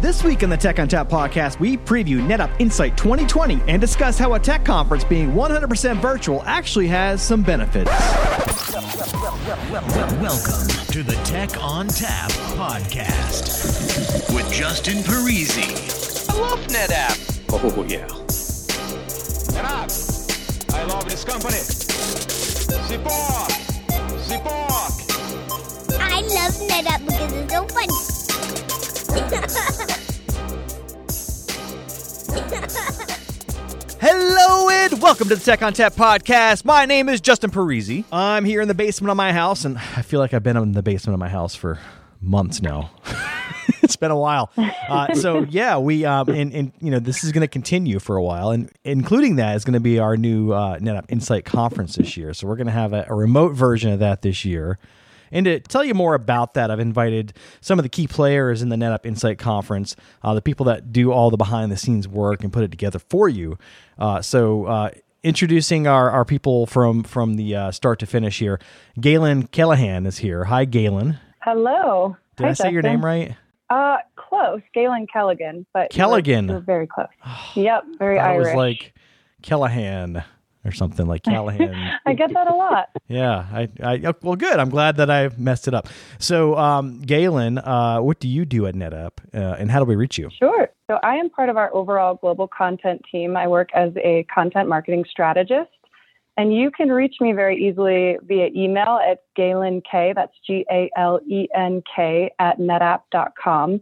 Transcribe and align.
This 0.00 0.22
week 0.22 0.42
on 0.42 0.50
the 0.50 0.56
Tech 0.58 0.76
ONTAP 0.76 1.08
podcast, 1.08 1.58
we 1.58 1.78
preview 1.78 2.20
NetApp 2.20 2.60
Insight 2.60 2.98
2020 2.98 3.62
and 3.66 3.80
discuss 3.80 4.18
how 4.18 4.34
a 4.34 4.38
tech 4.38 4.62
conference 4.62 5.04
being 5.04 5.32
100% 5.32 6.00
virtual 6.02 6.42
actually 6.44 6.86
has 6.88 7.22
some 7.22 7.42
benefits. 7.42 7.90
Welcome 10.20 10.68
to 10.92 11.02
the 11.02 11.18
Tech 11.24 11.48
ONTAP 11.50 12.28
podcast 12.56 14.34
with 14.34 14.52
Justin 14.52 14.98
Parisi. 14.98 16.28
I 16.28 16.40
love 16.40 16.60
NetApp. 16.66 17.40
Oh, 17.48 17.84
yeah. 17.88 18.06
NetApp. 19.56 20.74
I 20.74 20.84
love 20.84 21.08
this 21.08 21.24
company. 21.24 21.56
Support. 22.86 23.50
Support. 24.20 24.92
I 25.98 26.20
love 26.20 26.52
NetApp 26.68 27.00
because 27.06 27.32
it's 27.32 27.52
so 27.52 27.66
fun. 27.68 28.05
Hello 34.00 34.68
and 34.68 35.02
welcome 35.02 35.28
to 35.28 35.34
the 35.34 35.42
Tech 35.44 35.58
ONTAP 35.60 35.96
podcast. 35.96 36.64
My 36.64 36.86
name 36.86 37.08
is 37.08 37.20
Justin 37.20 37.50
Parisi. 37.50 38.04
I'm 38.12 38.44
here 38.44 38.60
in 38.60 38.68
the 38.68 38.74
basement 38.74 39.10
of 39.10 39.16
my 39.16 39.32
house, 39.32 39.64
and 39.64 39.78
I 39.78 40.02
feel 40.02 40.20
like 40.20 40.32
I've 40.32 40.44
been 40.44 40.56
in 40.56 40.72
the 40.72 40.82
basement 40.82 41.14
of 41.14 41.18
my 41.18 41.28
house 41.28 41.56
for 41.56 41.80
months 42.20 42.62
now. 42.62 42.92
it's 43.82 43.96
been 43.96 44.12
a 44.12 44.16
while. 44.16 44.52
Uh, 44.56 45.12
so 45.14 45.42
yeah, 45.50 45.76
we 45.76 46.04
um, 46.04 46.28
and, 46.28 46.54
and 46.54 46.72
you 46.80 46.92
know 46.92 47.00
this 47.00 47.24
is 47.24 47.32
going 47.32 47.40
to 47.40 47.48
continue 47.48 47.98
for 47.98 48.14
a 48.14 48.22
while, 48.22 48.50
and 48.50 48.70
including 48.84 49.36
that 49.36 49.56
is 49.56 49.64
going 49.64 49.74
to 49.74 49.80
be 49.80 49.98
our 49.98 50.16
new 50.16 50.52
uh, 50.52 50.78
NetApp 50.78 51.06
Insight 51.08 51.44
conference 51.44 51.96
this 51.96 52.16
year. 52.16 52.32
So 52.32 52.46
we're 52.46 52.54
going 52.56 52.68
to 52.68 52.72
have 52.72 52.92
a, 52.92 53.06
a 53.08 53.14
remote 53.14 53.54
version 53.54 53.90
of 53.90 53.98
that 53.98 54.22
this 54.22 54.44
year. 54.44 54.78
And 55.30 55.46
to 55.46 55.60
tell 55.60 55.84
you 55.84 55.94
more 55.94 56.14
about 56.14 56.54
that, 56.54 56.70
I've 56.70 56.80
invited 56.80 57.32
some 57.60 57.78
of 57.78 57.82
the 57.82 57.88
key 57.88 58.06
players 58.06 58.62
in 58.62 58.68
the 58.68 58.76
NetApp 58.76 59.06
Insight 59.06 59.38
Conference, 59.38 59.96
uh, 60.22 60.34
the 60.34 60.42
people 60.42 60.66
that 60.66 60.92
do 60.92 61.12
all 61.12 61.30
the 61.30 61.36
behind 61.36 61.70
the 61.72 61.76
scenes 61.76 62.06
work 62.08 62.42
and 62.42 62.52
put 62.52 62.62
it 62.62 62.70
together 62.70 62.98
for 62.98 63.28
you. 63.28 63.58
Uh, 63.98 64.22
so, 64.22 64.64
uh, 64.66 64.90
introducing 65.22 65.88
our, 65.88 66.08
our 66.10 66.24
people 66.24 66.66
from 66.66 67.02
from 67.02 67.34
the 67.34 67.54
uh, 67.56 67.70
start 67.72 67.98
to 67.98 68.06
finish 68.06 68.38
here, 68.38 68.60
Galen 69.00 69.48
Callahan 69.48 70.06
is 70.06 70.18
here. 70.18 70.44
Hi, 70.44 70.64
Galen. 70.64 71.18
Hello. 71.42 72.16
Did 72.36 72.44
Hi, 72.44 72.50
I 72.50 72.52
say 72.52 72.70
your 72.70 72.82
name 72.82 73.04
right? 73.04 73.36
Uh, 73.68 73.96
close. 74.14 74.60
Galen 74.74 75.06
Callaghan, 75.12 75.66
but 75.72 75.94
you 75.94 76.02
were- 76.02 76.06
Callaghan. 76.06 76.48
you 76.48 76.54
were 76.54 76.60
very 76.60 76.86
close. 76.86 77.08
yep, 77.54 77.84
very 77.98 78.18
I 78.18 78.36
was 78.36 78.54
like 78.54 78.94
Callahan 79.42 80.22
or 80.66 80.72
something 80.72 81.06
like 81.06 81.22
Callahan. 81.24 81.98
I 82.04 82.14
get 82.14 82.32
that 82.34 82.48
a 82.48 82.54
lot. 82.54 82.88
Yeah, 83.08 83.46
I, 83.52 83.68
I, 83.80 84.00
oh, 84.04 84.14
well, 84.20 84.34
good. 84.34 84.58
I'm 84.58 84.68
glad 84.68 84.96
that 84.96 85.08
I 85.08 85.30
messed 85.38 85.68
it 85.68 85.74
up. 85.74 85.86
So, 86.18 86.56
um, 86.56 87.02
Galen, 87.02 87.58
uh, 87.58 87.98
what 87.98 88.18
do 88.18 88.26
you 88.26 88.44
do 88.44 88.66
at 88.66 88.74
NetApp, 88.74 89.12
uh, 89.32 89.54
and 89.60 89.70
how 89.70 89.78
do 89.78 89.84
we 89.84 89.94
reach 89.94 90.18
you? 90.18 90.28
Sure. 90.36 90.68
So 90.90 90.98
I 91.04 91.14
am 91.14 91.30
part 91.30 91.48
of 91.48 91.56
our 91.56 91.72
overall 91.72 92.16
global 92.16 92.48
content 92.48 93.02
team. 93.10 93.36
I 93.36 93.46
work 93.46 93.68
as 93.74 93.92
a 93.96 94.24
content 94.24 94.68
marketing 94.68 95.04
strategist. 95.08 95.70
And 96.36 96.54
you 96.54 96.70
can 96.70 96.90
reach 96.90 97.14
me 97.20 97.32
very 97.32 97.56
easily 97.56 98.18
via 98.22 98.48
email 98.54 99.00
at 99.08 99.20
Galen 99.36 99.82
K, 99.90 100.12
that's 100.14 100.34
G 100.46 100.66
A 100.70 100.90
L 100.96 101.20
E 101.26 101.48
N 101.54 101.82
K, 101.94 102.30
at 102.38 102.58
netapp.com. 102.58 103.80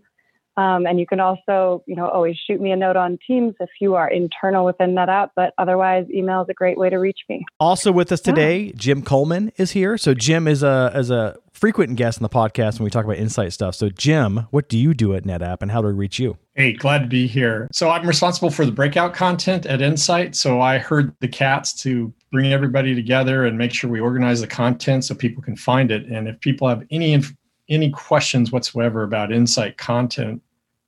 Um, 0.56 0.86
and 0.86 1.00
you 1.00 1.06
can 1.06 1.20
also, 1.20 1.83
you 1.86 1.97
know, 1.97 2.08
always 2.08 2.36
shoot 2.36 2.60
me 2.60 2.70
a 2.70 2.77
note 2.77 2.97
on 2.97 3.19
Teams 3.27 3.55
if 3.60 3.70
you 3.80 3.94
are 3.97 4.08
internal 4.08 4.64
within 4.64 4.94
NetApp. 4.94 5.30
But 5.34 5.52
otherwise, 5.58 6.06
email 6.12 6.42
is 6.42 6.48
a 6.48 6.55
great 6.55 6.78
way 6.78 6.91
to 6.91 6.96
reach 6.96 7.20
me. 7.28 7.44
Also 7.58 7.91
with 7.91 8.12
us 8.12 8.20
today, 8.20 8.72
Jim 8.72 9.02
Coleman 9.02 9.52
is 9.56 9.72
here. 9.72 9.98
So 9.98 10.14
Jim 10.14 10.46
is 10.46 10.62
a 10.62 10.92
is 10.94 11.11
a 11.11 11.36
frequent 11.52 11.96
guest 11.96 12.19
in 12.19 12.22
the 12.22 12.28
podcast 12.28 12.78
when 12.78 12.84
we 12.84 12.91
talk 12.91 13.05
about 13.05 13.16
insight 13.16 13.52
stuff. 13.52 13.74
So 13.74 13.88
Jim, 13.88 14.46
what 14.50 14.69
do 14.69 14.78
you 14.78 14.94
do 14.94 15.14
at 15.14 15.24
NetApp, 15.24 15.58
and 15.61 15.70
how 15.70 15.80
do 15.80 15.88
we 15.88 15.94
reach 15.94 16.19
you? 16.19 16.36
Hey, 16.55 16.72
glad 16.72 16.98
to 16.98 17.06
be 17.06 17.27
here. 17.27 17.68
So 17.72 17.91
I'm 17.91 18.06
responsible 18.06 18.50
for 18.50 18.64
the 18.64 18.72
breakout 18.72 19.12
content 19.12 19.66
at 19.66 19.80
Insight. 19.80 20.36
So 20.36 20.61
I 20.61 20.78
herd 20.78 21.12
the 21.20 21.27
cats 21.27 21.72
to 21.83 22.12
bring 22.30 22.52
everybody 22.52 22.94
together 22.94 23.45
and 23.45 23.58
make 23.58 23.73
sure 23.73 23.90
we 23.90 24.01
organize 24.01 24.40
the 24.40 24.46
content 24.46 25.05
so 25.05 25.14
people 25.17 25.42
can 25.42 25.57
find 25.57 25.90
it. 25.90 26.07
And 26.07 26.28
if 26.28 26.39
people 26.40 26.68
have 26.68 26.84
any 26.90 27.12
inf- 27.12 27.34
any 27.68 27.90
questions 27.90 28.52
whatsoever 28.52 29.02
about 29.02 29.33
Insight 29.33 29.78
content, 29.78 30.42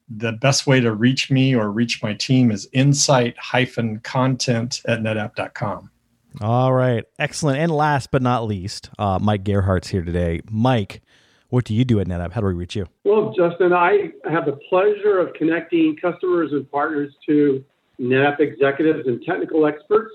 the 0.09 0.33
best 0.33 0.67
way 0.67 0.81
to 0.81 0.93
reach 0.93 1.31
me 1.31 1.55
or 1.55 1.71
reach 1.71 2.03
my 2.03 2.15
team 2.15 2.51
is 2.51 2.69
insight-content 2.73 4.83
at 4.87 5.01
netapp.com. 5.01 5.91
All 6.41 6.73
right, 6.73 7.05
excellent. 7.19 7.59
And 7.59 7.73
last 7.73 8.11
but 8.11 8.23
not 8.23 8.47
least, 8.47 8.91
uh, 8.99 9.19
Mike 9.21 9.45
Gearhart's 9.45 9.89
here 9.89 10.03
today. 10.03 10.41
Mike, 10.51 11.03
what 11.49 11.65
do 11.65 11.75
you 11.75 11.85
do 11.85 12.01
at 12.01 12.07
NetApp? 12.07 12.33
How 12.33 12.41
do 12.41 12.47
we 12.47 12.55
reach 12.55 12.77
you? 12.77 12.87
Well, 13.05 13.33
Justin, 13.37 13.73
I 13.73 14.13
have 14.31 14.45
the 14.45 14.59
pleasure 14.69 15.19
of 15.19 15.33
connecting 15.35 15.97
customers 15.97 16.53
and 16.53 16.71
partners 16.71 17.15
to 17.27 17.65
NetApp 18.01 18.41
executives 18.41 19.07
and 19.07 19.23
technical 19.25 19.67
experts. 19.67 20.13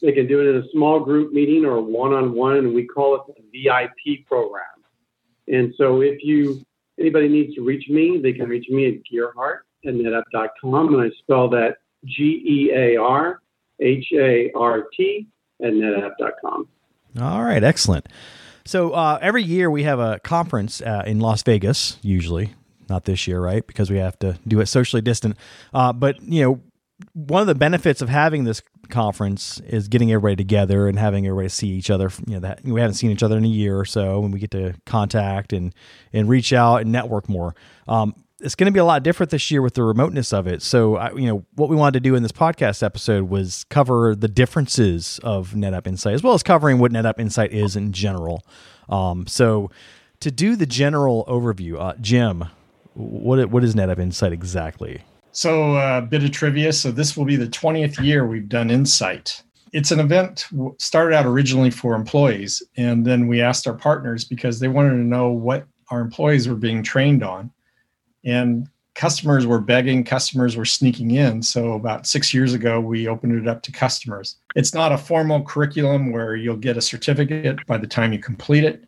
They 0.00 0.12
can 0.12 0.26
do 0.26 0.40
it 0.40 0.54
in 0.54 0.62
a 0.62 0.68
small 0.70 1.00
group 1.00 1.32
meeting 1.32 1.64
or 1.64 1.80
one 1.80 2.12
on 2.12 2.34
one, 2.34 2.56
and 2.56 2.74
we 2.74 2.86
call 2.86 3.16
it 3.16 3.22
the 3.26 3.64
VIP 3.64 4.26
program. 4.26 4.62
And 5.48 5.74
so 5.76 6.02
if 6.02 6.22
you 6.22 6.64
anybody 6.98 7.28
needs 7.28 7.54
to 7.54 7.62
reach 7.62 7.88
me, 7.88 8.20
they 8.22 8.32
can 8.32 8.48
reach 8.48 8.68
me 8.68 8.86
at 8.88 8.94
Gearhart 9.10 9.60
at 9.86 9.94
netapp.com, 9.94 10.94
and 10.94 11.02
I 11.02 11.10
spell 11.20 11.48
that 11.50 11.76
G 12.04 12.42
E 12.46 12.72
A 12.74 12.96
R 12.96 13.40
H 13.80 14.06
A 14.14 14.50
R 14.54 14.84
T 14.96 15.26
at 15.62 15.72
netapp.com. 15.72 16.68
All 17.20 17.44
right, 17.44 17.62
excellent. 17.62 18.08
So 18.64 18.92
uh, 18.92 19.18
every 19.20 19.42
year 19.42 19.70
we 19.70 19.82
have 19.82 19.98
a 19.98 20.18
conference 20.20 20.80
uh, 20.80 21.02
in 21.06 21.20
Las 21.20 21.42
Vegas, 21.42 21.98
usually 22.02 22.54
not 22.88 23.04
this 23.04 23.26
year, 23.26 23.40
right? 23.40 23.66
Because 23.66 23.90
we 23.90 23.98
have 23.98 24.18
to 24.20 24.38
do 24.46 24.60
it 24.60 24.66
socially 24.66 25.02
distant. 25.02 25.36
Uh, 25.72 25.92
but 25.92 26.22
you 26.22 26.42
know, 26.42 26.60
one 27.12 27.40
of 27.40 27.46
the 27.46 27.54
benefits 27.54 28.00
of 28.02 28.08
having 28.08 28.44
this 28.44 28.62
conference 28.88 29.60
is 29.60 29.88
getting 29.88 30.12
everybody 30.12 30.36
together 30.36 30.88
and 30.88 30.98
having 30.98 31.26
everybody 31.26 31.48
see 31.48 31.68
each 31.68 31.90
other. 31.90 32.10
You 32.26 32.34
know, 32.34 32.40
that 32.40 32.64
we 32.64 32.80
haven't 32.80 32.94
seen 32.94 33.10
each 33.10 33.22
other 33.22 33.36
in 33.36 33.44
a 33.44 33.48
year 33.48 33.78
or 33.78 33.84
so, 33.84 34.22
and 34.22 34.32
we 34.32 34.38
get 34.38 34.50
to 34.52 34.74
contact 34.86 35.52
and 35.52 35.74
and 36.12 36.28
reach 36.28 36.52
out 36.52 36.82
and 36.82 36.92
network 36.92 37.28
more. 37.28 37.54
Um, 37.88 38.14
it's 38.40 38.54
going 38.54 38.66
to 38.66 38.72
be 38.72 38.80
a 38.80 38.84
lot 38.84 39.02
different 39.02 39.30
this 39.30 39.50
year 39.50 39.62
with 39.62 39.74
the 39.74 39.82
remoteness 39.82 40.32
of 40.32 40.46
it. 40.46 40.60
So, 40.60 40.96
I, 40.96 41.12
you 41.12 41.26
know, 41.26 41.46
what 41.54 41.68
we 41.70 41.76
wanted 41.76 41.94
to 41.94 42.00
do 42.00 42.14
in 42.14 42.22
this 42.22 42.32
podcast 42.32 42.82
episode 42.82 43.24
was 43.28 43.64
cover 43.70 44.14
the 44.14 44.28
differences 44.28 45.18
of 45.22 45.52
NetApp 45.52 45.86
Insight, 45.86 46.14
as 46.14 46.22
well 46.22 46.34
as 46.34 46.42
covering 46.42 46.78
what 46.78 46.92
NetApp 46.92 47.18
Insight 47.18 47.52
is 47.52 47.74
in 47.74 47.92
general. 47.92 48.44
Um, 48.88 49.26
so, 49.26 49.70
to 50.20 50.30
do 50.30 50.56
the 50.56 50.66
general 50.66 51.24
overview, 51.26 51.80
uh, 51.80 51.94
Jim, 52.00 52.44
what 52.94 53.50
what 53.50 53.64
is 53.64 53.74
NetApp 53.74 53.98
Insight 53.98 54.32
exactly? 54.32 55.02
So, 55.36 55.76
a 55.76 56.00
bit 56.00 56.22
of 56.22 56.30
trivia. 56.30 56.72
So, 56.72 56.92
this 56.92 57.16
will 57.16 57.24
be 57.24 57.34
the 57.34 57.48
20th 57.48 58.00
year 58.00 58.24
we've 58.24 58.48
done 58.48 58.70
Insight. 58.70 59.42
It's 59.72 59.90
an 59.90 59.98
event 59.98 60.46
started 60.78 61.16
out 61.16 61.26
originally 61.26 61.72
for 61.72 61.96
employees, 61.96 62.62
and 62.76 63.04
then 63.04 63.26
we 63.26 63.40
asked 63.40 63.66
our 63.66 63.74
partners 63.74 64.24
because 64.24 64.60
they 64.60 64.68
wanted 64.68 64.90
to 64.90 64.98
know 64.98 65.30
what 65.30 65.66
our 65.90 66.00
employees 66.00 66.48
were 66.48 66.54
being 66.54 66.84
trained 66.84 67.24
on. 67.24 67.50
And 68.24 68.68
customers 68.94 69.44
were 69.44 69.60
begging, 69.60 70.04
customers 70.04 70.56
were 70.56 70.64
sneaking 70.64 71.10
in. 71.10 71.42
So, 71.42 71.72
about 71.72 72.06
six 72.06 72.32
years 72.32 72.54
ago, 72.54 72.78
we 72.78 73.08
opened 73.08 73.36
it 73.36 73.48
up 73.48 73.62
to 73.62 73.72
customers. 73.72 74.36
It's 74.54 74.72
not 74.72 74.92
a 74.92 74.98
formal 74.98 75.42
curriculum 75.42 76.12
where 76.12 76.36
you'll 76.36 76.56
get 76.58 76.76
a 76.76 76.80
certificate 76.80 77.58
by 77.66 77.78
the 77.78 77.88
time 77.88 78.12
you 78.12 78.20
complete 78.20 78.62
it, 78.62 78.84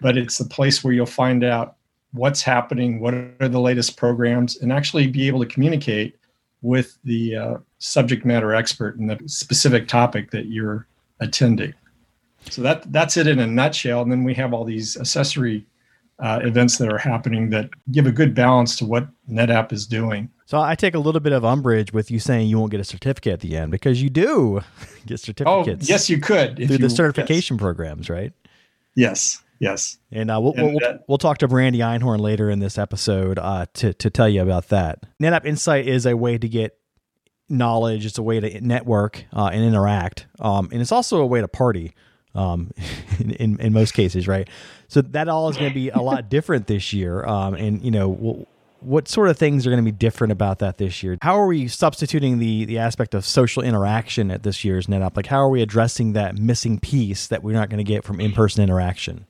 but 0.00 0.16
it's 0.16 0.38
the 0.38 0.44
place 0.44 0.84
where 0.84 0.92
you'll 0.92 1.06
find 1.06 1.42
out 1.42 1.77
what's 2.12 2.42
happening, 2.42 3.00
what 3.00 3.14
are 3.14 3.48
the 3.48 3.60
latest 3.60 3.96
programs, 3.96 4.56
and 4.56 4.72
actually 4.72 5.06
be 5.06 5.26
able 5.26 5.40
to 5.40 5.46
communicate 5.46 6.16
with 6.62 6.98
the 7.04 7.36
uh, 7.36 7.56
subject 7.78 8.24
matter 8.24 8.54
expert 8.54 8.96
in 8.98 9.06
the 9.06 9.18
specific 9.26 9.86
topic 9.88 10.30
that 10.30 10.46
you're 10.46 10.86
attending. 11.20 11.72
So 12.50 12.62
that 12.62 12.90
that's 12.92 13.16
it 13.16 13.26
in 13.26 13.38
a 13.38 13.46
nutshell. 13.46 14.02
And 14.02 14.10
then 14.10 14.24
we 14.24 14.34
have 14.34 14.52
all 14.54 14.64
these 14.64 14.96
accessory 14.96 15.66
uh, 16.18 16.40
events 16.42 16.78
that 16.78 16.90
are 16.92 16.98
happening 16.98 17.50
that 17.50 17.70
give 17.92 18.06
a 18.06 18.12
good 18.12 18.34
balance 18.34 18.76
to 18.76 18.84
what 18.86 19.06
NetApp 19.30 19.72
is 19.72 19.86
doing. 19.86 20.28
So 20.46 20.58
I 20.58 20.74
take 20.74 20.94
a 20.94 20.98
little 20.98 21.20
bit 21.20 21.32
of 21.32 21.44
umbrage 21.44 21.92
with 21.92 22.10
you 22.10 22.18
saying 22.18 22.48
you 22.48 22.58
won't 22.58 22.70
get 22.70 22.80
a 22.80 22.84
certificate 22.84 23.34
at 23.34 23.40
the 23.40 23.56
end 23.56 23.70
because 23.70 24.02
you 24.02 24.08
do 24.08 24.62
get 25.06 25.20
certificates. 25.20 25.42
Oh, 25.46 25.62
certificates 25.62 25.88
yes, 25.88 26.08
you 26.10 26.18
could 26.18 26.56
through 26.56 26.66
you- 26.66 26.78
the 26.78 26.90
certification 26.90 27.58
programs, 27.58 28.08
right? 28.08 28.32
Yes, 28.94 29.42
yes. 29.58 29.98
And 30.10 30.30
uh, 30.30 30.40
we'll, 30.40 30.54
And 30.54 30.66
we'll, 30.70 30.78
that- 30.80 31.04
we'll 31.08 31.18
talk 31.18 31.38
to 31.38 31.48
Brandy 31.48 31.80
Einhorn 31.80 32.20
later 32.20 32.50
in 32.50 32.58
this 32.58 32.78
episode 32.78 33.38
uh, 33.38 33.66
to, 33.74 33.92
to 33.94 34.10
tell 34.10 34.28
you 34.28 34.42
about 34.42 34.68
that. 34.68 35.04
NetApp 35.22 35.44
Insight 35.44 35.86
is 35.86 36.06
a 36.06 36.16
way 36.16 36.38
to 36.38 36.48
get 36.48 36.78
knowledge, 37.48 38.04
it's 38.04 38.18
a 38.18 38.22
way 38.22 38.40
to 38.40 38.60
network 38.60 39.24
uh, 39.32 39.50
and 39.52 39.64
interact. 39.64 40.26
Um, 40.40 40.68
and 40.72 40.80
it's 40.80 40.92
also 40.92 41.20
a 41.20 41.26
way 41.26 41.40
to 41.40 41.48
party 41.48 41.94
um, 42.34 42.72
in, 43.18 43.30
in, 43.32 43.60
in 43.60 43.72
most 43.72 43.94
cases, 43.94 44.28
right? 44.28 44.48
So 44.88 45.00
that 45.02 45.28
all 45.28 45.48
is 45.48 45.56
going 45.56 45.70
to 45.70 45.74
be 45.74 45.88
a 45.90 46.00
lot 46.00 46.28
different 46.30 46.66
this 46.66 46.92
year. 46.92 47.24
Um, 47.24 47.54
and, 47.54 47.82
you 47.82 47.90
know, 47.90 48.08
we'll, 48.08 48.48
what 48.80 49.08
sort 49.08 49.28
of 49.28 49.36
things 49.36 49.66
are 49.66 49.70
going 49.70 49.84
to 49.84 49.90
be 49.90 49.96
different 49.96 50.30
about 50.32 50.60
that 50.60 50.78
this 50.78 51.02
year? 51.02 51.18
How 51.20 51.36
are 51.40 51.46
we 51.46 51.68
substituting 51.68 52.38
the 52.38 52.64
the 52.64 52.78
aspect 52.78 53.14
of 53.14 53.24
social 53.24 53.62
interaction 53.62 54.30
at 54.30 54.42
this 54.44 54.64
year's 54.64 54.86
NetApp? 54.86 55.16
Like, 55.16 55.26
how 55.26 55.38
are 55.38 55.48
we 55.48 55.62
addressing 55.62 56.12
that 56.12 56.38
missing 56.38 56.78
piece 56.78 57.26
that 57.26 57.42
we're 57.42 57.54
not 57.54 57.70
going 57.70 57.78
to 57.78 57.84
get 57.84 58.04
from 58.04 58.20
in 58.20 58.30
person 58.32 58.62
interaction? 58.62 59.26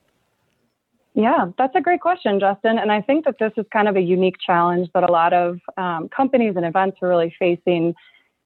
Yeah, 1.19 1.47
that's 1.59 1.75
a 1.75 1.81
great 1.81 2.01
question, 2.01 2.39
Justin. 2.39 2.79
And 2.79 2.93
I 2.93 3.01
think 3.01 3.25
that 3.25 3.41
this 3.41 3.51
is 3.57 3.67
kind 3.73 3.89
of 3.89 3.97
a 3.97 4.01
unique 4.01 4.37
challenge 4.39 4.89
that 4.95 5.03
a 5.03 5.11
lot 5.11 5.33
of 5.33 5.59
um, 5.77 6.09
companies 6.17 6.55
and 6.55 6.65
events 6.65 6.99
are 7.03 7.09
really 7.09 7.35
facing. 7.41 7.93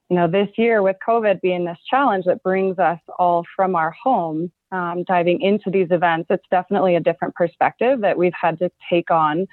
You 0.08 0.16
know, 0.16 0.26
this 0.26 0.48
year 0.56 0.80
with 0.80 0.96
COVID 1.06 1.42
being 1.42 1.66
this 1.66 1.76
challenge 1.90 2.24
that 2.24 2.42
brings 2.42 2.78
us 2.78 2.98
all 3.19 3.44
from 3.54 3.76
our 3.76 3.90
home, 3.90 4.50
um, 4.70 5.04
diving 5.06 5.42
into 5.42 5.70
these 5.70 5.88
events, 5.90 6.28
it's 6.30 6.46
definitely 6.50 6.96
a 6.96 7.00
different 7.00 7.34
perspective 7.34 8.00
that 8.00 8.16
we've 8.16 8.32
had 8.32 8.58
to 8.60 8.70
take 8.88 9.10
on. 9.10 9.46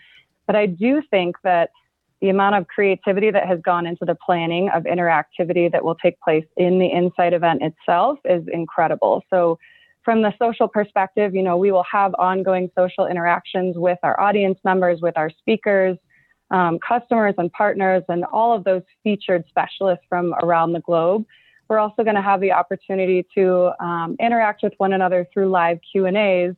But 0.47 0.55
I 0.55 0.67
do 0.67 1.01
think 1.11 1.35
that 1.43 1.71
the 2.21 2.29
amount 2.29 2.55
of 2.55 2.67
creativity 2.67 3.31
that 3.31 3.45
has 3.45 3.59
gone 3.59 3.85
into 3.85 4.05
the 4.05 4.15
planning 4.15 4.69
of 4.69 4.83
interactivity 4.83 5.69
that 5.73 5.83
will 5.83 5.95
take 5.95 6.17
place 6.21 6.45
in 6.55 6.79
the 6.79 6.87
Insight 6.87 7.33
event 7.33 7.63
itself 7.63 8.17
is 8.23 8.43
incredible. 8.51 9.23
So, 9.29 9.59
from 10.09 10.23
the 10.23 10.33
social 10.41 10.67
perspective, 10.67 11.35
you 11.35 11.43
know, 11.43 11.55
we 11.55 11.71
will 11.71 11.83
have 11.83 12.15
ongoing 12.17 12.67
social 12.75 13.05
interactions 13.05 13.77
with 13.77 13.99
our 14.01 14.19
audience 14.19 14.57
members, 14.65 15.01
with 15.01 15.15
our 15.15 15.29
speakers, 15.29 15.99
um, 16.49 16.79
customers, 16.79 17.35
and 17.37 17.51
partners, 17.51 18.01
and 18.09 18.25
all 18.33 18.55
of 18.57 18.63
those 18.63 18.81
featured 19.03 19.43
specialists 19.47 20.03
from 20.09 20.33
around 20.41 20.73
the 20.73 20.79
globe. 20.79 21.25
We're 21.67 21.77
also 21.77 22.03
going 22.03 22.15
to 22.15 22.23
have 22.23 22.41
the 22.41 22.53
opportunity 22.53 23.23
to 23.35 23.71
um, 23.79 24.15
interact 24.19 24.63
with 24.63 24.73
one 24.79 24.93
another 24.93 25.27
through 25.31 25.51
live 25.51 25.77
Q 25.91 26.07
and 26.07 26.17
A's 26.17 26.55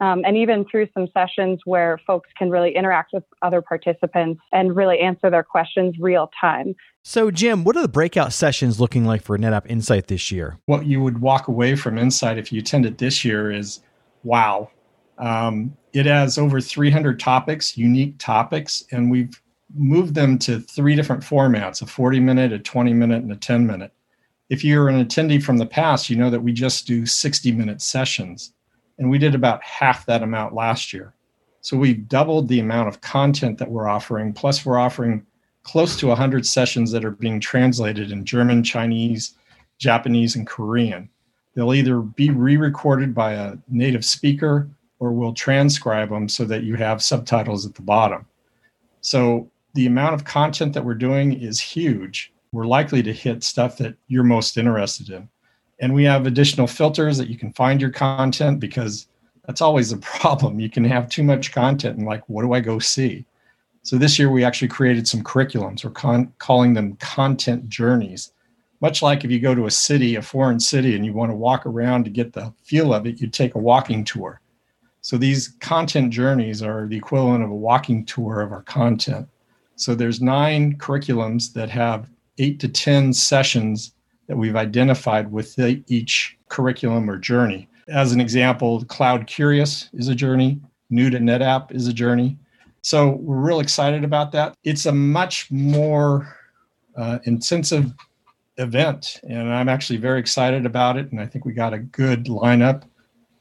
um, 0.00 0.22
and 0.24 0.36
even 0.36 0.64
through 0.64 0.88
some 0.94 1.08
sessions 1.12 1.60
where 1.64 1.98
folks 2.06 2.30
can 2.36 2.50
really 2.50 2.74
interact 2.74 3.12
with 3.12 3.24
other 3.42 3.60
participants 3.60 4.40
and 4.52 4.76
really 4.76 5.00
answer 5.00 5.30
their 5.30 5.42
questions 5.42 5.96
real 5.98 6.30
time. 6.40 6.74
So, 7.02 7.30
Jim, 7.30 7.64
what 7.64 7.76
are 7.76 7.82
the 7.82 7.88
breakout 7.88 8.32
sessions 8.32 8.78
looking 8.78 9.04
like 9.04 9.22
for 9.22 9.36
NetApp 9.36 9.66
Insight 9.66 10.06
this 10.06 10.30
year? 10.30 10.58
What 10.66 10.86
you 10.86 11.02
would 11.02 11.20
walk 11.20 11.48
away 11.48 11.74
from 11.74 11.98
Insight 11.98 12.38
if 12.38 12.52
you 12.52 12.60
attend 12.60 12.86
it 12.86 12.98
this 12.98 13.24
year 13.24 13.50
is 13.50 13.80
wow. 14.22 14.70
Um, 15.18 15.76
it 15.92 16.06
has 16.06 16.38
over 16.38 16.60
300 16.60 17.18
topics, 17.18 17.76
unique 17.76 18.18
topics, 18.18 18.84
and 18.92 19.10
we've 19.10 19.40
moved 19.74 20.14
them 20.14 20.38
to 20.38 20.60
three 20.60 20.94
different 20.94 21.22
formats 21.22 21.82
a 21.82 21.86
40 21.86 22.20
minute, 22.20 22.52
a 22.52 22.58
20 22.58 22.92
minute, 22.92 23.22
and 23.22 23.32
a 23.32 23.36
10 23.36 23.66
minute. 23.66 23.92
If 24.48 24.64
you're 24.64 24.88
an 24.88 25.04
attendee 25.04 25.42
from 25.42 25.58
the 25.58 25.66
past, 25.66 26.08
you 26.08 26.16
know 26.16 26.30
that 26.30 26.40
we 26.40 26.52
just 26.52 26.86
do 26.86 27.04
60 27.04 27.52
minute 27.52 27.82
sessions 27.82 28.52
and 28.98 29.08
we 29.08 29.18
did 29.18 29.34
about 29.34 29.62
half 29.62 30.06
that 30.06 30.22
amount 30.22 30.54
last 30.54 30.92
year. 30.92 31.14
So 31.60 31.76
we've 31.76 32.08
doubled 32.08 32.48
the 32.48 32.60
amount 32.60 32.88
of 32.88 33.00
content 33.00 33.58
that 33.58 33.70
we're 33.70 33.88
offering. 33.88 34.32
Plus, 34.32 34.64
we're 34.64 34.78
offering 34.78 35.26
close 35.62 35.96
to 35.96 36.06
100 36.06 36.46
sessions 36.46 36.90
that 36.92 37.04
are 37.04 37.10
being 37.10 37.40
translated 37.40 38.10
in 38.10 38.24
German, 38.24 38.62
Chinese, 38.62 39.34
Japanese, 39.78 40.34
and 40.34 40.46
Korean. 40.46 41.08
They'll 41.54 41.74
either 41.74 42.00
be 42.00 42.30
re 42.30 42.56
recorded 42.56 43.14
by 43.14 43.32
a 43.32 43.56
native 43.68 44.04
speaker 44.04 44.68
or 45.00 45.12
we'll 45.12 45.34
transcribe 45.34 46.10
them 46.10 46.28
so 46.28 46.44
that 46.44 46.64
you 46.64 46.74
have 46.76 47.02
subtitles 47.02 47.66
at 47.66 47.74
the 47.74 47.82
bottom. 47.82 48.26
So 49.00 49.50
the 49.74 49.86
amount 49.86 50.14
of 50.14 50.24
content 50.24 50.72
that 50.74 50.84
we're 50.84 50.94
doing 50.94 51.40
is 51.40 51.60
huge. 51.60 52.32
We're 52.52 52.66
likely 52.66 53.02
to 53.02 53.12
hit 53.12 53.44
stuff 53.44 53.76
that 53.78 53.94
you're 54.06 54.24
most 54.24 54.56
interested 54.56 55.10
in. 55.10 55.28
And 55.80 55.94
we 55.94 56.04
have 56.04 56.26
additional 56.26 56.66
filters 56.66 57.18
that 57.18 57.28
you 57.28 57.38
can 57.38 57.52
find 57.52 57.80
your 57.80 57.90
content 57.90 58.60
because 58.60 59.06
that's 59.46 59.60
always 59.60 59.92
a 59.92 59.96
problem. 59.98 60.60
You 60.60 60.70
can 60.70 60.84
have 60.84 61.08
too 61.08 61.22
much 61.22 61.52
content 61.52 61.98
and 61.98 62.06
like, 62.06 62.28
what 62.28 62.42
do 62.42 62.52
I 62.52 62.60
go 62.60 62.78
see? 62.78 63.24
So 63.82 63.96
this 63.96 64.18
year 64.18 64.30
we 64.30 64.44
actually 64.44 64.68
created 64.68 65.08
some 65.08 65.22
curriculums. 65.22 65.84
We're 65.84 65.90
con- 65.92 66.32
calling 66.38 66.74
them 66.74 66.96
content 66.96 67.68
journeys. 67.68 68.32
Much 68.80 69.02
like 69.02 69.24
if 69.24 69.30
you 69.30 69.40
go 69.40 69.54
to 69.54 69.66
a 69.66 69.70
city, 69.70 70.16
a 70.16 70.22
foreign 70.22 70.60
city, 70.60 70.94
and 70.94 71.04
you 71.04 71.12
want 71.12 71.30
to 71.30 71.36
walk 71.36 71.64
around 71.64 72.04
to 72.04 72.10
get 72.10 72.32
the 72.32 72.52
feel 72.62 72.92
of 72.92 73.06
it, 73.06 73.20
you 73.20 73.28
take 73.28 73.54
a 73.54 73.58
walking 73.58 74.04
tour. 74.04 74.40
So 75.00 75.16
these 75.16 75.48
content 75.60 76.12
journeys 76.12 76.62
are 76.62 76.86
the 76.86 76.96
equivalent 76.96 77.42
of 77.42 77.50
a 77.50 77.54
walking 77.54 78.04
tour 78.04 78.40
of 78.40 78.52
our 78.52 78.62
content. 78.62 79.28
So 79.76 79.94
there's 79.94 80.20
nine 80.20 80.76
curriculums 80.76 81.52
that 81.54 81.70
have 81.70 82.10
eight 82.38 82.60
to 82.60 82.68
10 82.68 83.12
sessions 83.12 83.92
that 84.28 84.36
we've 84.36 84.56
identified 84.56 85.32
with 85.32 85.58
each 85.58 86.38
curriculum 86.48 87.10
or 87.10 87.18
journey. 87.18 87.68
As 87.88 88.12
an 88.12 88.20
example, 88.20 88.84
Cloud 88.84 89.26
Curious 89.26 89.88
is 89.94 90.08
a 90.08 90.14
journey, 90.14 90.60
New 90.90 91.10
to 91.10 91.18
NetApp 91.18 91.72
is 91.72 91.88
a 91.88 91.92
journey. 91.92 92.36
So 92.82 93.10
we're 93.10 93.36
real 93.36 93.60
excited 93.60 94.04
about 94.04 94.32
that. 94.32 94.54
It's 94.64 94.86
a 94.86 94.92
much 94.92 95.50
more 95.50 96.36
uh, 96.96 97.18
intensive 97.24 97.92
event, 98.56 99.20
and 99.28 99.52
I'm 99.52 99.68
actually 99.68 99.98
very 99.98 100.20
excited 100.20 100.64
about 100.64 100.96
it. 100.96 101.10
And 101.10 101.20
I 101.20 101.26
think 101.26 101.44
we 101.44 101.52
got 101.52 101.74
a 101.74 101.78
good 101.78 102.26
lineup. 102.26 102.84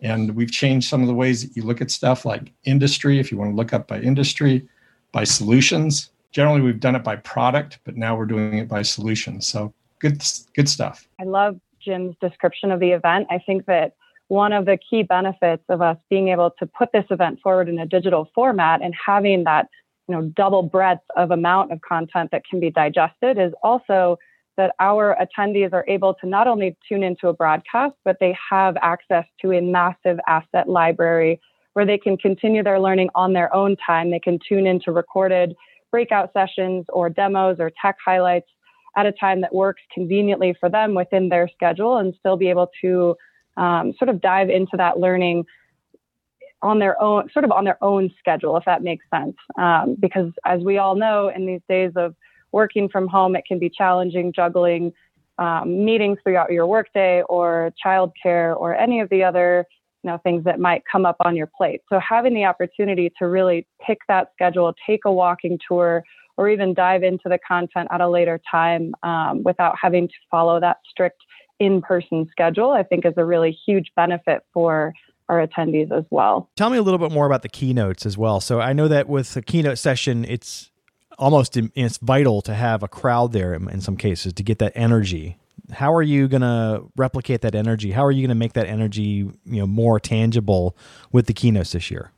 And 0.02 0.36
we've 0.36 0.52
changed 0.52 0.88
some 0.90 1.02
of 1.02 1.08
the 1.08 1.14
ways 1.14 1.42
that 1.42 1.56
you 1.56 1.64
look 1.64 1.82
at 1.82 1.90
stuff 1.90 2.24
like 2.24 2.54
industry, 2.66 3.20
if 3.20 3.32
you 3.32 3.38
want 3.38 3.52
to 3.52 3.56
look 3.56 3.74
up 3.74 3.88
by 3.88 4.00
industry, 4.00 4.68
by 5.12 5.24
solutions. 5.24 6.12
Generally, 6.32 6.62
we've 6.62 6.80
done 6.80 6.96
it 6.96 7.04
by 7.04 7.16
product, 7.16 7.80
but 7.84 7.98
now 7.98 8.16
we're 8.16 8.26
doing 8.26 8.60
it 8.60 8.68
by 8.68 8.84
solutions. 8.84 9.48
So 9.48 9.74
good 10.00 10.24
good 10.56 10.70
stuff. 10.70 11.08
I 11.20 11.24
love 11.24 11.60
Jim's 11.80 12.16
description 12.22 12.72
of 12.72 12.80
the 12.80 12.92
event. 12.92 13.28
I 13.30 13.40
think 13.40 13.66
that 13.66 13.94
one 14.28 14.52
of 14.52 14.66
the 14.66 14.78
key 14.78 15.04
benefits 15.04 15.64
of 15.70 15.82
us 15.82 15.98
being 16.10 16.30
able 16.30 16.52
to 16.60 16.66
put 16.66 16.92
this 16.92 17.06
event 17.10 17.40
forward 17.42 17.70
in 17.70 17.80
a 17.80 17.86
digital 17.86 18.30
format 18.36 18.82
and 18.82 18.94
having 19.06 19.44
that 19.46 19.68
you 20.08 20.16
know 20.16 20.24
double 20.36 20.64
breadth 20.64 21.04
of 21.16 21.32
amount 21.32 21.72
of 21.72 21.82
content 21.82 22.32
that 22.32 22.44
can 22.50 22.60
be 22.60 22.70
digested 22.70 23.38
is 23.38 23.54
also 23.64 24.18
that 24.58 24.74
our 24.80 25.16
attendees 25.22 25.72
are 25.72 25.86
able 25.88 26.16
to 26.16 26.26
not 26.26 26.48
only 26.48 26.76
tune 26.88 27.04
into 27.04 27.28
a 27.28 27.34
broadcast 27.34 27.96
but 28.04 28.18
they 28.20 28.36
have 28.50 28.76
access 28.82 29.26
to 29.42 29.52
a 29.52 29.62
massive 29.62 30.20
asset 30.28 30.68
library 30.68 31.40
where 31.74 31.86
they 31.86 31.98
can 31.98 32.18
continue 32.18 32.64
their 32.64 32.80
learning 32.80 33.10
on 33.16 33.34
their 33.34 33.54
own 33.54 33.76
time 33.78 34.12
they 34.12 34.20
can 34.20 34.40
tune 34.48 34.68
into 34.68 34.92
recorded 34.92 35.56
breakout 35.92 36.32
sessions 36.34 36.86
or 36.90 37.10
demos 37.10 37.58
or 37.60 37.72
tech 37.82 37.96
highlights 38.04 38.48
at 38.98 39.06
a 39.06 39.12
time 39.12 39.42
that 39.42 39.54
works 39.54 39.82
conveniently 39.94 40.56
for 40.60 40.70
them 40.70 40.96
within 40.96 41.30
their 41.30 41.48
schedule 41.48 41.98
and 41.98 42.14
still 42.20 42.36
be 42.36 42.50
able 42.50 42.70
to 42.82 43.16
um, 43.56 43.94
sort 43.98 44.10
of 44.10 44.20
dive 44.20 44.50
into 44.50 44.76
that 44.76 45.00
learning 45.00 45.46
on 46.64 46.80
their 46.80 47.00
own, 47.02 47.30
sort 47.32 47.46
of 47.46 47.52
on 47.52 47.64
their 47.64 47.82
own 47.84 48.12
schedule, 48.18 48.58
if 48.58 48.66
that 48.66 48.82
makes 48.82 49.06
sense. 49.14 49.36
Um, 49.58 49.96
because 50.00 50.32
as 50.46 50.62
we 50.62 50.80
all 50.80 50.96
know, 50.96 51.30
in 51.34 51.46
these 51.46 51.62
days 51.70 51.92
of 51.96 52.16
working 52.52 52.90
from 52.90 53.08
home, 53.08 53.36
it 53.36 53.46
can 53.48 53.60
be 53.60 53.70
challenging 53.70 54.34
juggling 54.34 54.92
um, 55.38 55.86
meetings 55.86 56.18
throughout 56.24 56.52
your 56.52 56.66
workday 56.66 57.22
or 57.30 57.72
childcare 57.86 58.58
or 58.58 58.76
any 58.76 59.00
of 59.00 59.10
the 59.10 59.24
other 59.24 59.66
you 60.04 60.10
know 60.10 60.18
things 60.24 60.44
that 60.46 60.60
might 60.60 60.84
come 60.92 61.06
up 61.06 61.18
on 61.20 61.36
your 61.36 61.50
plate. 61.56 61.82
So 61.90 62.00
having 62.00 62.34
the 62.34 62.46
opportunity 62.46 63.12
to 63.20 63.28
really 63.28 63.68
pick 63.86 64.00
that 64.08 64.32
schedule, 64.34 64.74
take 64.86 65.02
a 65.06 65.12
walking 65.12 65.60
tour, 65.68 66.04
or 66.38 66.50
even 66.50 66.74
dive 66.74 67.04
into 67.04 67.24
the 67.26 67.40
content 67.46 67.88
at 67.92 68.00
a 68.00 68.08
later 68.08 68.40
time 68.50 68.94
um, 69.04 69.44
without 69.44 69.76
having 69.82 70.08
to 70.08 70.14
follow 70.30 70.60
that 70.60 70.78
strict 70.90 71.22
in 71.60 71.82
person 71.82 72.28
schedule, 72.32 72.72
I 72.72 72.84
think 72.84 73.06
is 73.06 73.14
a 73.18 73.26
really 73.26 73.58
huge 73.66 73.92
benefit 73.96 74.44
for 74.54 74.94
our 75.30 75.46
attendees 75.46 75.92
as 75.92 76.06
well. 76.10 76.50
Tell 76.56 76.70
me 76.70 76.78
a 76.78 76.82
little 76.82 77.00
bit 77.00 77.12
more 77.12 77.26
about 77.26 77.42
the 77.42 77.50
keynotes 77.50 78.06
as 78.06 78.18
well. 78.18 78.40
So 78.40 78.62
I 78.62 78.74
know 78.74 78.88
that 78.88 79.10
with 79.10 79.36
a 79.36 79.42
keynote 79.42 79.78
session, 79.78 80.24
it's 80.24 80.72
almost 81.18 81.58
it's 81.58 81.98
vital 81.98 82.42
to 82.44 82.54
have 82.54 82.84
a 82.84 82.88
crowd 82.88 83.34
there 83.34 83.54
in 83.54 83.82
some 83.82 83.98
cases 83.98 84.34
to 84.34 84.44
get 84.44 84.60
that 84.60 84.72
energy. 84.76 85.38
How 85.72 85.94
are 85.94 86.04
you 86.04 86.28
going 86.28 86.42
to 86.42 86.84
replicate 86.96 87.42
that 87.42 87.56
energy? 87.56 87.92
How 87.92 88.06
are 88.06 88.12
you 88.12 88.22
going 88.22 88.30
to 88.30 88.36
make 88.36 88.54
that 88.54 88.68
energy, 88.68 89.02
you 89.02 89.36
know, 89.46 89.68
more 89.68 90.00
tangible 90.00 90.78
with 91.12 91.26
the 91.26 91.34
keynotes 91.34 91.74
this 91.74 91.92
year? 91.92 92.12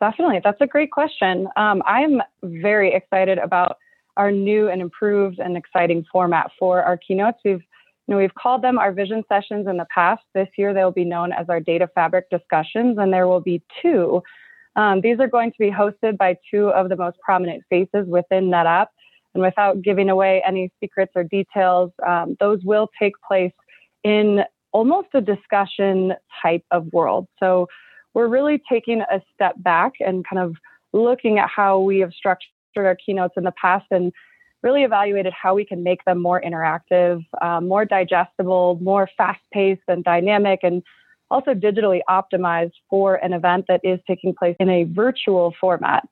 Definitely. 0.00 0.40
That's 0.42 0.60
a 0.60 0.66
great 0.66 0.90
question. 0.90 1.48
Um, 1.56 1.82
I'm 1.86 2.20
very 2.42 2.92
excited 2.92 3.38
about 3.38 3.78
our 4.16 4.30
new 4.30 4.68
and 4.68 4.80
improved 4.80 5.38
and 5.38 5.56
exciting 5.56 6.04
format 6.10 6.50
for 6.58 6.82
our 6.82 6.96
keynotes. 6.96 7.38
We've 7.44 7.62
you 8.06 8.12
know, 8.14 8.18
we've 8.18 8.34
called 8.34 8.60
them 8.60 8.78
our 8.78 8.92
vision 8.92 9.22
sessions 9.30 9.66
in 9.66 9.78
the 9.78 9.86
past. 9.92 10.22
This 10.34 10.48
year, 10.58 10.74
they'll 10.74 10.90
be 10.90 11.06
known 11.06 11.32
as 11.32 11.46
our 11.48 11.58
data 11.58 11.88
fabric 11.94 12.28
discussions, 12.28 12.98
and 12.98 13.10
there 13.10 13.26
will 13.26 13.40
be 13.40 13.62
two. 13.80 14.22
Um, 14.76 15.00
these 15.00 15.18
are 15.20 15.28
going 15.28 15.52
to 15.52 15.58
be 15.58 15.70
hosted 15.70 16.18
by 16.18 16.36
two 16.50 16.68
of 16.68 16.90
the 16.90 16.96
most 16.96 17.16
prominent 17.20 17.64
faces 17.70 18.06
within 18.06 18.50
NetApp. 18.50 18.88
And 19.32 19.42
without 19.42 19.80
giving 19.82 20.10
away 20.10 20.42
any 20.46 20.70
secrets 20.80 21.12
or 21.16 21.24
details, 21.24 21.92
um, 22.06 22.36
those 22.40 22.60
will 22.62 22.90
take 23.00 23.14
place 23.26 23.52
in 24.02 24.44
almost 24.72 25.08
a 25.14 25.20
discussion 25.20 26.12
type 26.42 26.64
of 26.70 26.92
world. 26.92 27.26
So 27.40 27.68
we're 28.14 28.28
really 28.28 28.62
taking 28.68 29.00
a 29.02 29.20
step 29.34 29.54
back 29.58 29.92
and 30.00 30.26
kind 30.26 30.40
of 30.40 30.56
looking 30.92 31.38
at 31.38 31.48
how 31.48 31.80
we 31.80 31.98
have 31.98 32.12
structured 32.12 32.48
our 32.76 32.96
keynotes 32.96 33.34
in 33.36 33.44
the 33.44 33.52
past 33.60 33.86
and 33.90 34.12
really 34.62 34.82
evaluated 34.82 35.32
how 35.32 35.54
we 35.54 35.64
can 35.64 35.82
make 35.82 36.04
them 36.04 36.20
more 36.20 36.40
interactive, 36.40 37.24
um, 37.42 37.68
more 37.68 37.84
digestible, 37.84 38.78
more 38.80 39.08
fast 39.16 39.40
paced 39.52 39.82
and 39.88 40.02
dynamic, 40.04 40.60
and 40.62 40.82
also 41.30 41.52
digitally 41.52 42.00
optimized 42.08 42.72
for 42.88 43.16
an 43.16 43.32
event 43.32 43.66
that 43.68 43.80
is 43.84 44.00
taking 44.06 44.34
place 44.34 44.56
in 44.58 44.70
a 44.70 44.84
virtual 44.84 45.54
format. 45.60 46.08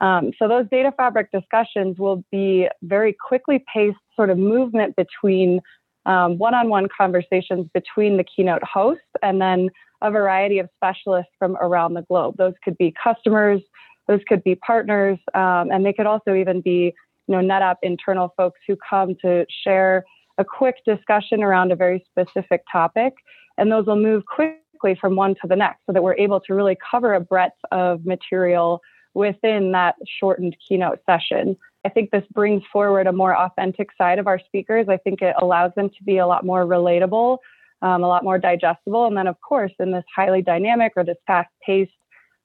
Um, 0.00 0.30
so 0.38 0.46
those 0.46 0.66
data 0.70 0.92
fabric 0.96 1.32
discussions 1.32 1.98
will 1.98 2.22
be 2.30 2.68
very 2.82 3.12
quickly 3.12 3.64
paced 3.72 3.98
sort 4.14 4.30
of 4.30 4.38
movement 4.38 4.94
between 4.94 5.60
um, 6.06 6.38
one-on-one 6.38 6.88
conversations 6.96 7.68
between 7.74 8.16
the 8.16 8.24
keynote 8.24 8.62
host 8.62 9.00
and 9.22 9.40
then 9.40 9.70
a 10.02 10.10
variety 10.10 10.58
of 10.58 10.68
specialists 10.76 11.32
from 11.38 11.56
around 11.56 11.94
the 11.94 12.02
globe. 12.02 12.36
Those 12.38 12.54
could 12.62 12.78
be 12.78 12.94
customers, 13.02 13.60
those 14.06 14.20
could 14.28 14.42
be 14.44 14.54
partners, 14.54 15.18
um, 15.34 15.70
and 15.70 15.84
they 15.84 15.92
could 15.92 16.06
also 16.06 16.34
even 16.34 16.60
be, 16.60 16.94
you 17.26 17.36
know, 17.36 17.38
NetApp 17.38 17.76
internal 17.82 18.32
folks 18.36 18.60
who 18.66 18.76
come 18.88 19.14
to 19.22 19.44
share 19.64 20.04
a 20.38 20.44
quick 20.44 20.76
discussion 20.86 21.42
around 21.42 21.72
a 21.72 21.76
very 21.76 22.04
specific 22.10 22.62
topic. 22.70 23.12
And 23.58 23.70
those 23.70 23.86
will 23.86 23.96
move 23.96 24.24
quickly 24.24 24.96
from 25.00 25.16
one 25.16 25.34
to 25.42 25.48
the 25.48 25.56
next 25.56 25.80
so 25.86 25.92
that 25.92 26.02
we're 26.02 26.16
able 26.16 26.40
to 26.40 26.54
really 26.54 26.76
cover 26.90 27.14
a 27.14 27.20
breadth 27.20 27.58
of 27.72 28.06
material 28.06 28.80
within 29.14 29.72
that 29.72 29.96
shortened 30.20 30.56
keynote 30.66 31.00
session. 31.04 31.56
I 31.84 31.88
think 31.88 32.10
this 32.10 32.24
brings 32.32 32.62
forward 32.72 33.06
a 33.06 33.12
more 33.12 33.36
authentic 33.36 33.88
side 33.98 34.18
of 34.18 34.26
our 34.26 34.38
speakers. 34.38 34.86
I 34.88 34.96
think 34.96 35.22
it 35.22 35.34
allows 35.40 35.72
them 35.74 35.90
to 35.90 36.04
be 36.04 36.18
a 36.18 36.26
lot 36.26 36.44
more 36.44 36.64
relatable, 36.64 37.38
um, 37.82 38.02
a 38.02 38.08
lot 38.08 38.24
more 38.24 38.38
digestible. 38.38 39.06
And 39.06 39.16
then, 39.16 39.26
of 39.26 39.40
course, 39.40 39.72
in 39.78 39.92
this 39.92 40.04
highly 40.14 40.42
dynamic 40.42 40.92
or 40.96 41.04
this 41.04 41.16
fast 41.26 41.50
paced 41.64 41.92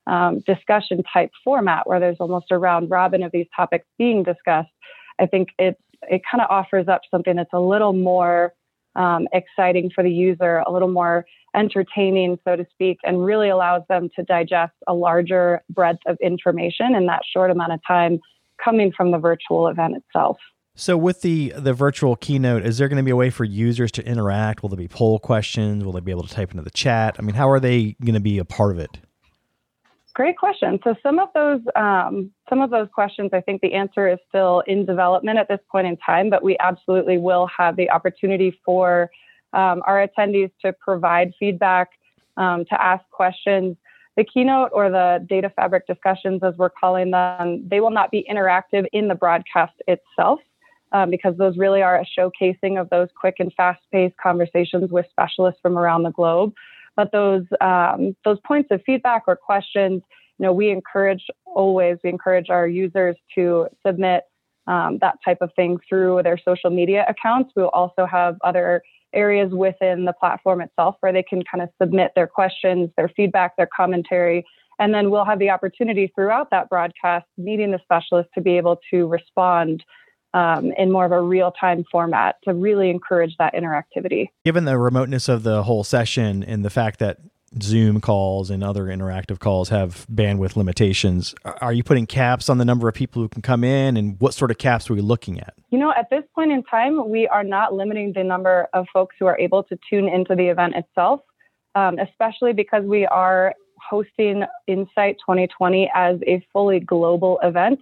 um, 0.06 0.42
discussion 0.46 1.02
type 1.14 1.32
format 1.44 1.88
where 1.88 2.00
there's 2.00 2.18
almost 2.20 2.48
a 2.52 2.58
round 2.58 2.90
robin 2.90 3.24
of 3.24 3.32
these 3.32 3.48
topics 3.56 3.86
being 3.98 4.24
discussed, 4.24 4.70
I 5.20 5.26
think 5.26 5.50
it, 5.58 5.78
it 6.04 6.22
kind 6.30 6.42
of 6.42 6.50
offers 6.50 6.88
up 6.88 7.02
something 7.10 7.36
that's 7.36 7.54
a 7.54 7.60
little 7.60 7.94
more 7.94 8.54
um, 8.96 9.28
exciting 9.34 9.90
for 9.94 10.04
the 10.04 10.12
user, 10.12 10.58
a 10.58 10.72
little 10.72 10.92
more 10.92 11.26
entertaining, 11.56 12.38
so 12.46 12.56
to 12.56 12.66
speak, 12.72 12.98
and 13.04 13.24
really 13.24 13.50
allows 13.50 13.84
them 13.90 14.10
to 14.16 14.24
digest 14.24 14.74
a 14.88 14.94
larger 14.94 15.62
breadth 15.70 16.00
of 16.08 16.18
information 16.22 16.96
in 16.96 17.06
that 17.08 17.22
short 17.32 17.52
amount 17.52 17.74
of 17.74 17.80
time 17.88 18.20
coming 18.64 18.92
from 18.96 19.12
the 19.12 19.18
virtual 19.18 19.68
event 19.68 19.96
itself. 19.96 20.38
So 20.76 20.98
with 20.98 21.22
the 21.22 21.54
the 21.56 21.74
virtual 21.74 22.16
keynote, 22.16 22.66
is 22.66 22.80
there 22.80 22.88
going 22.88 22.98
to 22.98 23.04
be 23.04 23.12
a 23.12 23.16
way 23.16 23.30
for 23.30 23.44
users 23.44 23.92
to 23.94 24.06
interact? 24.06 24.64
Will 24.64 24.70
there 24.70 24.78
be 24.78 24.88
poll 24.88 25.20
questions? 25.20 25.86
Will 25.86 25.92
they 25.92 26.00
be 26.00 26.12
able 26.12 26.24
to 26.24 26.34
type 26.34 26.52
into 26.52 26.64
the 26.64 26.72
chat? 26.72 27.16
I 27.20 27.22
mean, 27.22 27.36
how 27.36 27.50
are 27.50 27.60
they 27.60 27.96
going 28.04 28.16
to 28.16 28.20
be 28.20 28.40
a 28.40 28.46
part 28.46 28.72
of 28.72 28.80
it? 28.80 28.98
Great 30.16 30.38
question. 30.38 30.80
So 30.84 30.96
some 31.04 31.20
of 31.20 31.30
those 31.36 31.62
um, 31.76 32.32
some 32.50 32.62
of 32.62 32.72
those 32.72 32.88
questions, 32.94 33.32
I 33.34 33.42
think 33.42 33.62
the 33.62 33.74
answer 33.74 34.08
is 34.08 34.18
still 34.30 34.62
in 34.66 34.86
development 34.86 35.38
at 35.38 35.48
this 35.48 35.60
point 35.72 35.86
in 35.86 35.96
time, 35.98 36.32
but 36.32 36.44
we 36.44 36.58
absolutely 36.60 37.20
will 37.20 37.48
have 37.56 37.76
the 37.76 37.92
opportunity 37.92 38.60
for 38.66 39.12
um, 39.54 39.84
our 39.86 40.08
attendees 40.08 40.52
to 40.64 40.74
provide 40.74 41.34
feedback, 41.40 41.90
um, 42.38 42.66
to 42.66 42.82
ask 42.82 43.04
questions 43.12 43.78
the 44.16 44.24
keynote 44.24 44.70
or 44.74 44.90
the 44.90 45.26
data 45.28 45.52
fabric 45.56 45.88
discussions, 45.88 46.44
as 46.44 46.56
we're 46.58 46.70
calling 46.70 47.12
them, 47.12 47.68
they 47.68 47.80
will 47.80 47.92
not 47.92 48.12
be 48.12 48.26
interactive 48.30 48.86
in 48.94 49.08
the 49.08 49.16
broadcast 49.16 49.74
itself. 49.88 50.40
Um, 50.96 51.10
because 51.10 51.36
those 51.38 51.58
really 51.58 51.82
are 51.82 52.00
a 52.00 52.06
showcasing 52.16 52.80
of 52.80 52.88
those 52.92 53.10
quick 53.20 53.38
and 53.40 53.52
fast-paced 53.54 54.16
conversations 54.18 54.92
with 54.92 55.08
specialists 55.10 55.60
from 55.60 55.76
around 55.76 56.04
the 56.04 56.12
globe. 56.12 56.54
But 56.96 57.12
those 57.12 57.46
um, 57.62 58.16
those 58.24 58.38
points 58.46 58.70
of 58.70 58.82
feedback 58.86 59.24
or 59.26 59.36
questions, 59.36 60.04
you 60.38 60.44
know, 60.46 60.54
we 60.54 60.70
encourage 60.70 61.26
always 61.46 61.98
we 62.04 62.12
encourage 62.12 62.50
our 62.52 62.68
users 62.68 63.16
to 63.34 63.68
submit 63.86 64.22
um, 64.68 65.00
that 65.02 65.18
type 65.26 65.40
of 65.42 65.50
thing 65.56 65.80
through 65.90 66.22
their 66.24 66.38
social 66.38 66.70
media 66.70 67.06
accounts. 67.10 67.52
We'll 67.56 67.70
also 67.70 68.06
have 68.06 68.38
other 68.44 68.84
areas 69.14 69.52
within 69.52 70.06
the 70.06 70.14
platform 70.14 70.62
itself 70.62 70.96
where 71.00 71.14
they 71.14 71.24
can 71.24 71.42
kind 71.44 71.62
of 71.64 71.70
submit 71.82 72.12
their 72.16 72.28
questions, 72.28 72.90
their 72.98 73.10
feedback, 73.10 73.56
their 73.58 73.70
commentary. 73.76 74.46
And 74.80 74.94
then 74.94 75.12
we'll 75.12 75.26
have 75.26 75.40
the 75.40 75.50
opportunity 75.50 76.12
throughout 76.16 76.50
that 76.52 76.70
broadcast, 76.70 77.26
meeting 77.38 77.72
the 77.72 77.80
specialist 77.84 78.30
to 78.36 78.42
be 78.42 78.58
able 78.58 78.80
to 78.92 79.08
respond 79.08 79.84
um, 80.34 80.72
in 80.78 80.92
more 80.92 81.06
of 81.06 81.12
a 81.12 81.22
real 81.22 81.52
time 81.52 81.86
format 81.92 82.38
to 82.44 82.54
really 82.54 82.90
encourage 82.90 83.36
that 83.38 83.54
interactivity. 83.54 84.30
Given 84.46 84.66
the 84.66 84.78
remoteness 84.78 85.30
of 85.30 85.44
the 85.44 85.64
whole 85.64 85.84
session 85.84 86.44
and 86.44 86.66
the 86.66 86.70
fact 86.70 87.00
that 87.00 87.20
Zoom 87.62 88.02
calls 88.02 88.50
and 88.50 88.64
other 88.64 88.86
interactive 88.86 89.40
calls 89.40 89.70
have 89.70 90.08
bandwidth 90.12 90.56
limitations. 90.56 91.36
Are 91.46 91.74
you 91.74 91.84
putting 91.84 92.08
caps 92.08 92.50
on 92.50 92.58
the 92.58 92.66
number 92.66 92.88
of 92.88 92.96
people 92.96 93.22
who 93.22 93.30
can 93.30 93.42
come 93.42 93.64
in, 93.64 93.98
and 93.98 94.20
what 94.20 94.34
sort 94.34 94.50
of 94.50 94.58
caps 94.58 94.90
are 94.90 94.94
we 94.94 95.02
looking 95.02 95.40
at? 95.40 95.54
You 95.70 95.80
know, 95.80 95.94
at 95.96 96.10
this 96.10 96.24
point 96.34 96.52
in 96.52 96.64
time, 96.64 97.10
we 97.10 97.28
are 97.28 97.44
not 97.44 97.74
limiting 97.74 98.14
the 98.14 98.24
number 98.24 98.68
of 98.74 98.88
folks 98.92 99.16
who 99.20 99.28
are 99.28 99.38
able 99.38 99.64
to 99.64 99.78
tune 99.88 100.08
into 100.08 100.36
the 100.36 100.48
event 100.48 100.76
itself, 100.76 101.22
um, 101.76 102.00
especially 102.00 102.54
because 102.54 102.84
we 102.86 103.06
are 103.06 103.54
hosting 103.78 104.44
Insight 104.68 105.18
2020 105.20 105.92
as 105.94 106.18
a 106.26 106.46
fully 106.52 106.80
global 106.80 107.40
event. 107.44 107.80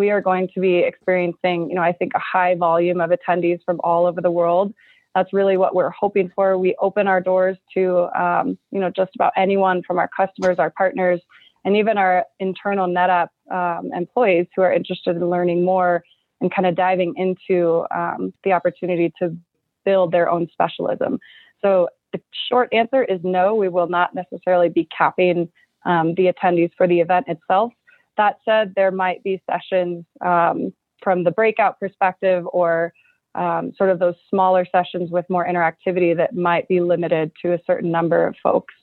We 0.00 0.10
are 0.10 0.22
going 0.22 0.48
to 0.54 0.60
be 0.60 0.78
experiencing, 0.78 1.68
you 1.68 1.74
know, 1.76 1.82
I 1.82 1.92
think 1.92 2.12
a 2.14 2.18
high 2.18 2.54
volume 2.54 3.00
of 3.02 3.10
attendees 3.10 3.60
from 3.66 3.78
all 3.84 4.06
over 4.06 4.20
the 4.22 4.30
world 4.30 4.72
that's 5.14 5.32
really 5.32 5.56
what 5.56 5.74
we're 5.74 5.90
hoping 5.90 6.30
for. 6.34 6.56
We 6.56 6.74
open 6.80 7.06
our 7.06 7.20
doors 7.20 7.58
to, 7.74 8.08
um, 8.18 8.56
you 8.70 8.80
know, 8.80 8.90
just 8.90 9.10
about 9.14 9.32
anyone 9.36 9.82
from 9.86 9.98
our 9.98 10.08
customers, 10.08 10.56
our 10.58 10.70
partners, 10.70 11.20
and 11.64 11.76
even 11.76 11.98
our 11.98 12.24
internal 12.38 12.86
NetApp 12.88 13.28
um, 13.50 13.90
employees 13.94 14.46
who 14.54 14.62
are 14.62 14.72
interested 14.72 15.16
in 15.16 15.28
learning 15.28 15.64
more 15.64 16.02
and 16.40 16.54
kind 16.54 16.66
of 16.66 16.74
diving 16.74 17.12
into 17.16 17.84
um, 17.94 18.32
the 18.44 18.52
opportunity 18.52 19.12
to 19.18 19.36
build 19.84 20.12
their 20.12 20.30
own 20.30 20.48
specialism. 20.50 21.18
So 21.60 21.88
the 22.14 22.20
short 22.48 22.72
answer 22.72 23.04
is 23.04 23.20
no, 23.22 23.54
we 23.54 23.68
will 23.68 23.88
not 23.88 24.14
necessarily 24.14 24.70
be 24.70 24.88
capping 24.96 25.50
um, 25.84 26.14
the 26.14 26.32
attendees 26.32 26.70
for 26.76 26.86
the 26.88 27.00
event 27.00 27.26
itself. 27.28 27.72
That 28.16 28.38
said, 28.44 28.74
there 28.76 28.90
might 28.90 29.22
be 29.22 29.42
sessions 29.50 30.04
um, 30.24 30.72
from 31.02 31.24
the 31.24 31.30
breakout 31.30 31.78
perspective 31.80 32.44
or 32.52 32.92
um, 33.34 33.72
sort 33.76 33.90
of 33.90 33.98
those 33.98 34.16
smaller 34.28 34.66
sessions 34.70 35.10
with 35.10 35.24
more 35.28 35.46
interactivity 35.46 36.16
that 36.16 36.34
might 36.34 36.68
be 36.68 36.80
limited 36.80 37.32
to 37.42 37.52
a 37.52 37.58
certain 37.66 37.90
number 37.90 38.26
of 38.26 38.34
folks. 38.42 38.74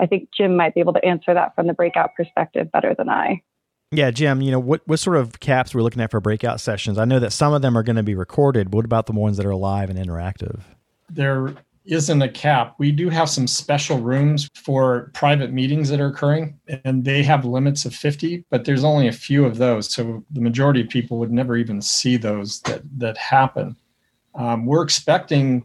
I 0.00 0.06
think 0.06 0.28
Jim 0.36 0.56
might 0.56 0.74
be 0.74 0.80
able 0.80 0.92
to 0.92 1.04
answer 1.04 1.34
that 1.34 1.54
from 1.54 1.66
the 1.66 1.74
breakout 1.74 2.10
perspective 2.16 2.70
better 2.70 2.94
than 2.96 3.08
I. 3.08 3.42
Yeah, 3.90 4.10
Jim, 4.10 4.42
you 4.42 4.50
know, 4.50 4.60
what, 4.60 4.82
what 4.86 4.98
sort 4.98 5.16
of 5.16 5.40
caps 5.40 5.74
we're 5.74 5.82
looking 5.82 6.02
at 6.02 6.10
for 6.10 6.20
breakout 6.20 6.60
sessions? 6.60 6.98
I 6.98 7.06
know 7.06 7.18
that 7.20 7.32
some 7.32 7.54
of 7.54 7.62
them 7.62 7.76
are 7.76 7.82
going 7.82 7.96
to 7.96 8.02
be 8.02 8.14
recorded. 8.14 8.74
What 8.74 8.84
about 8.84 9.06
the 9.06 9.12
ones 9.12 9.38
that 9.38 9.46
are 9.46 9.54
live 9.54 9.88
and 9.88 9.98
interactive? 9.98 10.60
There 11.08 11.54
isn't 11.88 12.22
a 12.22 12.28
cap. 12.28 12.74
We 12.78 12.92
do 12.92 13.08
have 13.08 13.30
some 13.30 13.46
special 13.46 13.98
rooms 13.98 14.48
for 14.54 15.10
private 15.14 15.52
meetings 15.52 15.88
that 15.88 16.00
are 16.00 16.08
occurring, 16.08 16.58
and 16.84 17.04
they 17.04 17.22
have 17.22 17.44
limits 17.44 17.84
of 17.86 17.94
50, 17.94 18.44
but 18.50 18.64
there's 18.64 18.84
only 18.84 19.08
a 19.08 19.12
few 19.12 19.44
of 19.44 19.56
those. 19.56 19.92
So 19.92 20.22
the 20.30 20.40
majority 20.40 20.82
of 20.82 20.88
people 20.88 21.18
would 21.18 21.32
never 21.32 21.56
even 21.56 21.80
see 21.80 22.16
those 22.16 22.60
that, 22.62 22.82
that 22.98 23.16
happen. 23.16 23.74
Um, 24.34 24.66
we're 24.66 24.82
expecting, 24.82 25.64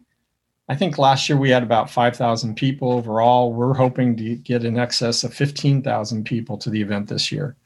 I 0.69 0.75
think 0.75 0.97
last 0.97 1.27
year 1.27 1.37
we 1.37 1.49
had 1.49 1.61
about 1.61 1.89
5,000 1.89 2.55
people 2.55 2.93
overall. 2.93 3.51
We're 3.51 3.73
hoping 3.73 4.15
to 4.17 4.35
get 4.35 4.63
in 4.63 4.79
excess 4.79 5.23
of 5.25 5.33
15,000 5.33 6.23
people 6.23 6.57
to 6.57 6.69
the 6.69 6.81
event 6.81 7.09
this 7.09 7.31
year. 7.31 7.57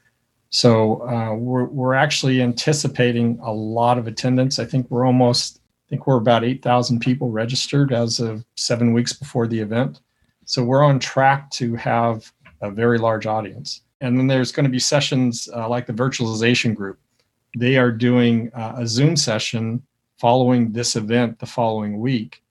So 0.50 1.06
uh, 1.08 1.34
we're, 1.34 1.66
we're 1.66 1.94
actually 1.94 2.42
anticipating 2.42 3.38
a 3.40 3.52
lot 3.52 3.98
of 3.98 4.06
attendance. 4.06 4.58
I 4.58 4.64
think 4.64 4.90
we're 4.90 5.06
almost 5.06 5.60
I 5.88 5.90
think 5.90 6.06
we're 6.06 6.18
about 6.18 6.44
8,000 6.44 7.00
people 7.00 7.30
registered 7.30 7.94
as 7.94 8.20
of 8.20 8.44
seven 8.56 8.92
weeks 8.92 9.14
before 9.14 9.46
the 9.46 9.58
event. 9.58 10.00
So 10.44 10.62
we're 10.62 10.84
on 10.84 10.98
track 10.98 11.50
to 11.52 11.76
have 11.76 12.30
a 12.60 12.70
very 12.70 12.98
large 12.98 13.24
audience. 13.24 13.80
And 14.02 14.18
then 14.18 14.26
there's 14.26 14.52
going 14.52 14.64
to 14.64 14.70
be 14.70 14.78
sessions 14.78 15.48
uh, 15.56 15.66
like 15.66 15.86
the 15.86 15.94
virtualization 15.94 16.74
group. 16.74 16.98
They 17.56 17.78
are 17.78 17.90
doing 17.90 18.50
uh, 18.52 18.74
a 18.76 18.86
Zoom 18.86 19.16
session 19.16 19.82
following 20.18 20.72
this 20.72 20.94
event 20.94 21.38
the 21.38 21.46
following 21.46 22.00
week 22.00 22.42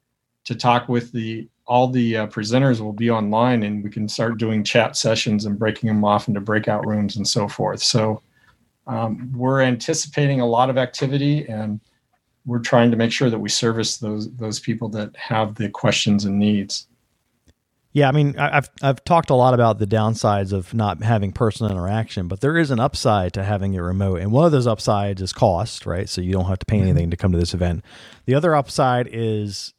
to 0.45 0.55
talk 0.55 0.89
with 0.89 1.11
the 1.11 1.47
all 1.67 1.87
the 1.87 2.17
uh, 2.17 2.27
presenters 2.27 2.79
will 2.79 2.93
be 2.93 3.11
online 3.11 3.61
and 3.63 3.83
we 3.83 3.89
can 3.91 4.07
start 4.07 4.39
doing 4.39 4.63
chat 4.63 4.95
sessions 4.95 5.45
and 5.45 5.59
breaking 5.59 5.87
them 5.87 6.03
off 6.03 6.27
into 6.27 6.39
breakout 6.39 6.87
rooms 6.87 7.17
and 7.17 7.27
so 7.27 7.47
forth. 7.47 7.83
So 7.83 8.23
um, 8.87 9.31
we're 9.35 9.61
anticipating 9.61 10.39
a 10.39 10.45
lot 10.45 10.69
of 10.69 10.77
activity 10.77 11.45
and 11.47 11.81
we're 12.47 12.59
trying 12.59 12.89
to 12.89 12.97
make 12.97 13.11
sure 13.11 13.29
that 13.29 13.39
we 13.39 13.49
service 13.49 13.97
those 13.97 14.33
those 14.37 14.59
people 14.59 14.89
that 14.89 15.15
have 15.15 15.55
the 15.55 15.69
questions 15.69 16.25
and 16.25 16.39
needs. 16.39 16.87
Yeah, 17.91 18.07
I 18.07 18.11
mean, 18.11 18.37
I've 18.37 18.69
I've 18.81 19.03
talked 19.03 19.29
a 19.29 19.35
lot 19.35 19.53
about 19.53 19.79
the 19.79 19.87
downsides 19.87 20.53
of 20.53 20.73
not 20.73 21.03
having 21.03 21.31
personal 21.31 21.71
interaction, 21.71 22.27
but 22.27 22.41
there 22.41 22.57
is 22.57 22.71
an 22.71 22.79
upside 22.79 23.33
to 23.33 23.43
having 23.43 23.73
it 23.73 23.79
remote, 23.79 24.21
and 24.21 24.31
one 24.31 24.45
of 24.45 24.51
those 24.51 24.67
upsides 24.67 25.21
is 25.21 25.33
cost, 25.33 25.85
right? 25.85 26.07
So 26.07 26.21
you 26.21 26.31
don't 26.31 26.45
have 26.45 26.59
to 26.59 26.65
pay 26.65 26.77
mm-hmm. 26.77 26.89
anything 26.89 27.11
to 27.11 27.17
come 27.17 27.31
to 27.31 27.37
this 27.37 27.53
event. 27.53 27.83
The 28.25 28.35
other 28.35 28.55
upside 28.55 29.09
is 29.11 29.73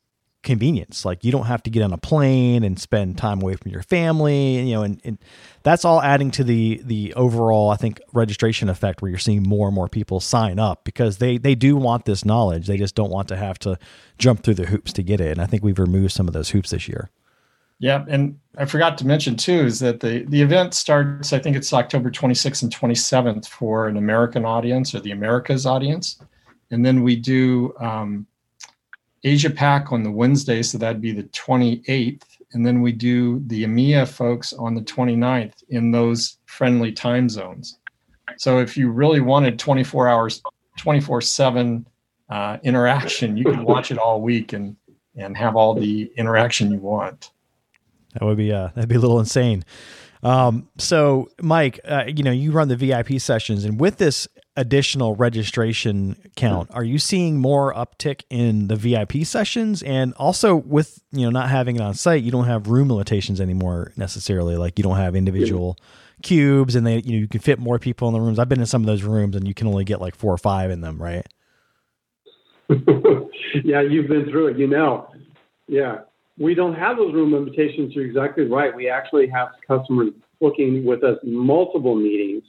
convenience. 0.48 1.04
Like 1.04 1.24
you 1.24 1.30
don't 1.30 1.44
have 1.44 1.62
to 1.64 1.70
get 1.70 1.82
on 1.82 1.92
a 1.92 1.98
plane 1.98 2.64
and 2.64 2.80
spend 2.80 3.18
time 3.18 3.42
away 3.42 3.54
from 3.54 3.70
your 3.70 3.82
family, 3.82 4.56
and, 4.56 4.66
you 4.66 4.74
know, 4.74 4.82
and, 4.82 4.98
and 5.04 5.18
that's 5.62 5.84
all 5.84 6.00
adding 6.00 6.30
to 6.32 6.42
the 6.42 6.80
the 6.82 7.12
overall, 7.14 7.68
I 7.68 7.76
think, 7.76 8.00
registration 8.14 8.70
effect 8.70 9.02
where 9.02 9.10
you're 9.10 9.18
seeing 9.18 9.42
more 9.42 9.68
and 9.68 9.74
more 9.74 9.88
people 9.88 10.20
sign 10.20 10.58
up 10.58 10.84
because 10.84 11.18
they 11.18 11.36
they 11.36 11.54
do 11.54 11.76
want 11.76 12.06
this 12.06 12.24
knowledge. 12.24 12.66
They 12.66 12.78
just 12.78 12.94
don't 12.94 13.10
want 13.10 13.28
to 13.28 13.36
have 13.36 13.58
to 13.60 13.78
jump 14.16 14.42
through 14.42 14.54
the 14.54 14.66
hoops 14.66 14.92
to 14.94 15.02
get 15.02 15.20
it. 15.20 15.32
And 15.32 15.42
I 15.42 15.46
think 15.46 15.62
we've 15.62 15.78
removed 15.78 16.12
some 16.12 16.26
of 16.26 16.32
those 16.32 16.48
hoops 16.48 16.70
this 16.70 16.88
year. 16.88 17.10
Yeah, 17.78 18.06
and 18.08 18.38
I 18.56 18.64
forgot 18.64 18.96
to 18.98 19.06
mention 19.06 19.36
too 19.36 19.60
is 19.60 19.80
that 19.80 20.00
the 20.00 20.24
the 20.28 20.40
event 20.40 20.72
starts. 20.72 21.34
I 21.34 21.38
think 21.38 21.56
it's 21.56 21.74
October 21.74 22.10
26th 22.10 22.62
and 22.62 22.74
27th 22.74 23.46
for 23.48 23.86
an 23.86 23.98
American 23.98 24.46
audience 24.46 24.94
or 24.94 25.00
the 25.00 25.12
Americas 25.12 25.66
audience, 25.66 26.18
and 26.70 26.86
then 26.86 27.02
we 27.02 27.16
do 27.16 27.74
um, 27.78 28.26
Asia 29.24 29.50
Pac 29.50 29.92
on 29.92 30.02
the 30.02 30.10
Wednesday, 30.10 30.62
so 30.62 30.78
that'd 30.78 31.00
be 31.00 31.12
the 31.12 31.24
28th, 31.24 32.22
and 32.52 32.64
then 32.64 32.80
we 32.80 32.92
do 32.92 33.42
the 33.46 33.64
EMEA 33.64 34.06
folks 34.06 34.52
on 34.52 34.74
the 34.74 34.80
29th 34.80 35.64
in 35.68 35.90
those 35.90 36.38
friendly 36.46 36.92
time 36.92 37.28
zones. 37.28 37.78
So 38.36 38.58
if 38.58 38.76
you 38.76 38.90
really 38.90 39.20
wanted 39.20 39.58
24 39.58 40.08
hours, 40.08 40.42
24 40.76 41.20
seven 41.20 41.86
uh, 42.28 42.58
interaction, 42.62 43.36
you 43.36 43.44
can 43.44 43.64
watch 43.64 43.90
it 43.90 43.98
all 43.98 44.20
week 44.20 44.52
and 44.52 44.76
and 45.16 45.36
have 45.36 45.56
all 45.56 45.74
the 45.74 46.12
interaction 46.16 46.70
you 46.70 46.78
want. 46.78 47.30
That 48.14 48.24
would 48.24 48.36
be 48.36 48.52
uh, 48.52 48.68
that'd 48.74 48.88
be 48.88 48.94
a 48.94 49.00
little 49.00 49.18
insane. 49.18 49.64
Um, 50.22 50.68
so, 50.78 51.30
Mike, 51.40 51.80
uh, 51.84 52.04
you 52.06 52.22
know, 52.22 52.30
you 52.30 52.52
run 52.52 52.68
the 52.68 52.76
VIP 52.76 53.20
sessions, 53.20 53.64
and 53.64 53.80
with 53.80 53.98
this 53.98 54.28
additional 54.58 55.16
registration 55.16 56.16
count, 56.36 56.70
are 56.72 56.84
you 56.84 56.98
seeing 56.98 57.38
more 57.38 57.72
uptick 57.72 58.22
in 58.30 58.68
the 58.68 58.76
VIP 58.76 59.24
sessions? 59.24 59.82
And 59.82 60.14
also, 60.14 60.56
with 60.56 61.02
you 61.12 61.22
know 61.22 61.30
not 61.30 61.48
having 61.48 61.76
it 61.76 61.82
on 61.82 61.94
site, 61.94 62.22
you 62.22 62.30
don't 62.30 62.46
have 62.46 62.68
room 62.68 62.90
limitations 62.90 63.40
anymore 63.40 63.92
necessarily. 63.96 64.56
Like 64.56 64.78
you 64.78 64.82
don't 64.82 64.96
have 64.96 65.16
individual 65.16 65.78
cubes, 66.22 66.74
and 66.74 66.86
they 66.86 66.98
you 66.98 67.12
know 67.12 67.18
you 67.18 67.28
can 67.28 67.40
fit 67.40 67.58
more 67.58 67.78
people 67.78 68.08
in 68.08 68.14
the 68.14 68.20
rooms. 68.20 68.38
I've 68.38 68.48
been 68.48 68.60
in 68.60 68.66
some 68.66 68.82
of 68.82 68.86
those 68.86 69.02
rooms, 69.02 69.36
and 69.36 69.46
you 69.46 69.54
can 69.54 69.66
only 69.66 69.84
get 69.84 70.00
like 70.00 70.14
four 70.14 70.32
or 70.32 70.38
five 70.38 70.70
in 70.70 70.80
them, 70.80 71.00
right? 71.00 71.26
yeah, 73.64 73.80
you've 73.80 74.08
been 74.08 74.28
through 74.30 74.48
it. 74.48 74.58
You 74.58 74.66
know, 74.66 75.10
yeah 75.66 76.00
we 76.38 76.54
don't 76.54 76.74
have 76.74 76.96
those 76.96 77.12
room 77.12 77.32
limitations. 77.32 77.94
You're 77.94 78.06
exactly 78.06 78.44
right. 78.44 78.74
We 78.74 78.88
actually 78.88 79.26
have 79.28 79.48
customers 79.66 80.10
booking 80.40 80.84
with 80.84 81.02
us 81.02 81.18
multiple 81.24 81.96
meetings, 81.96 82.44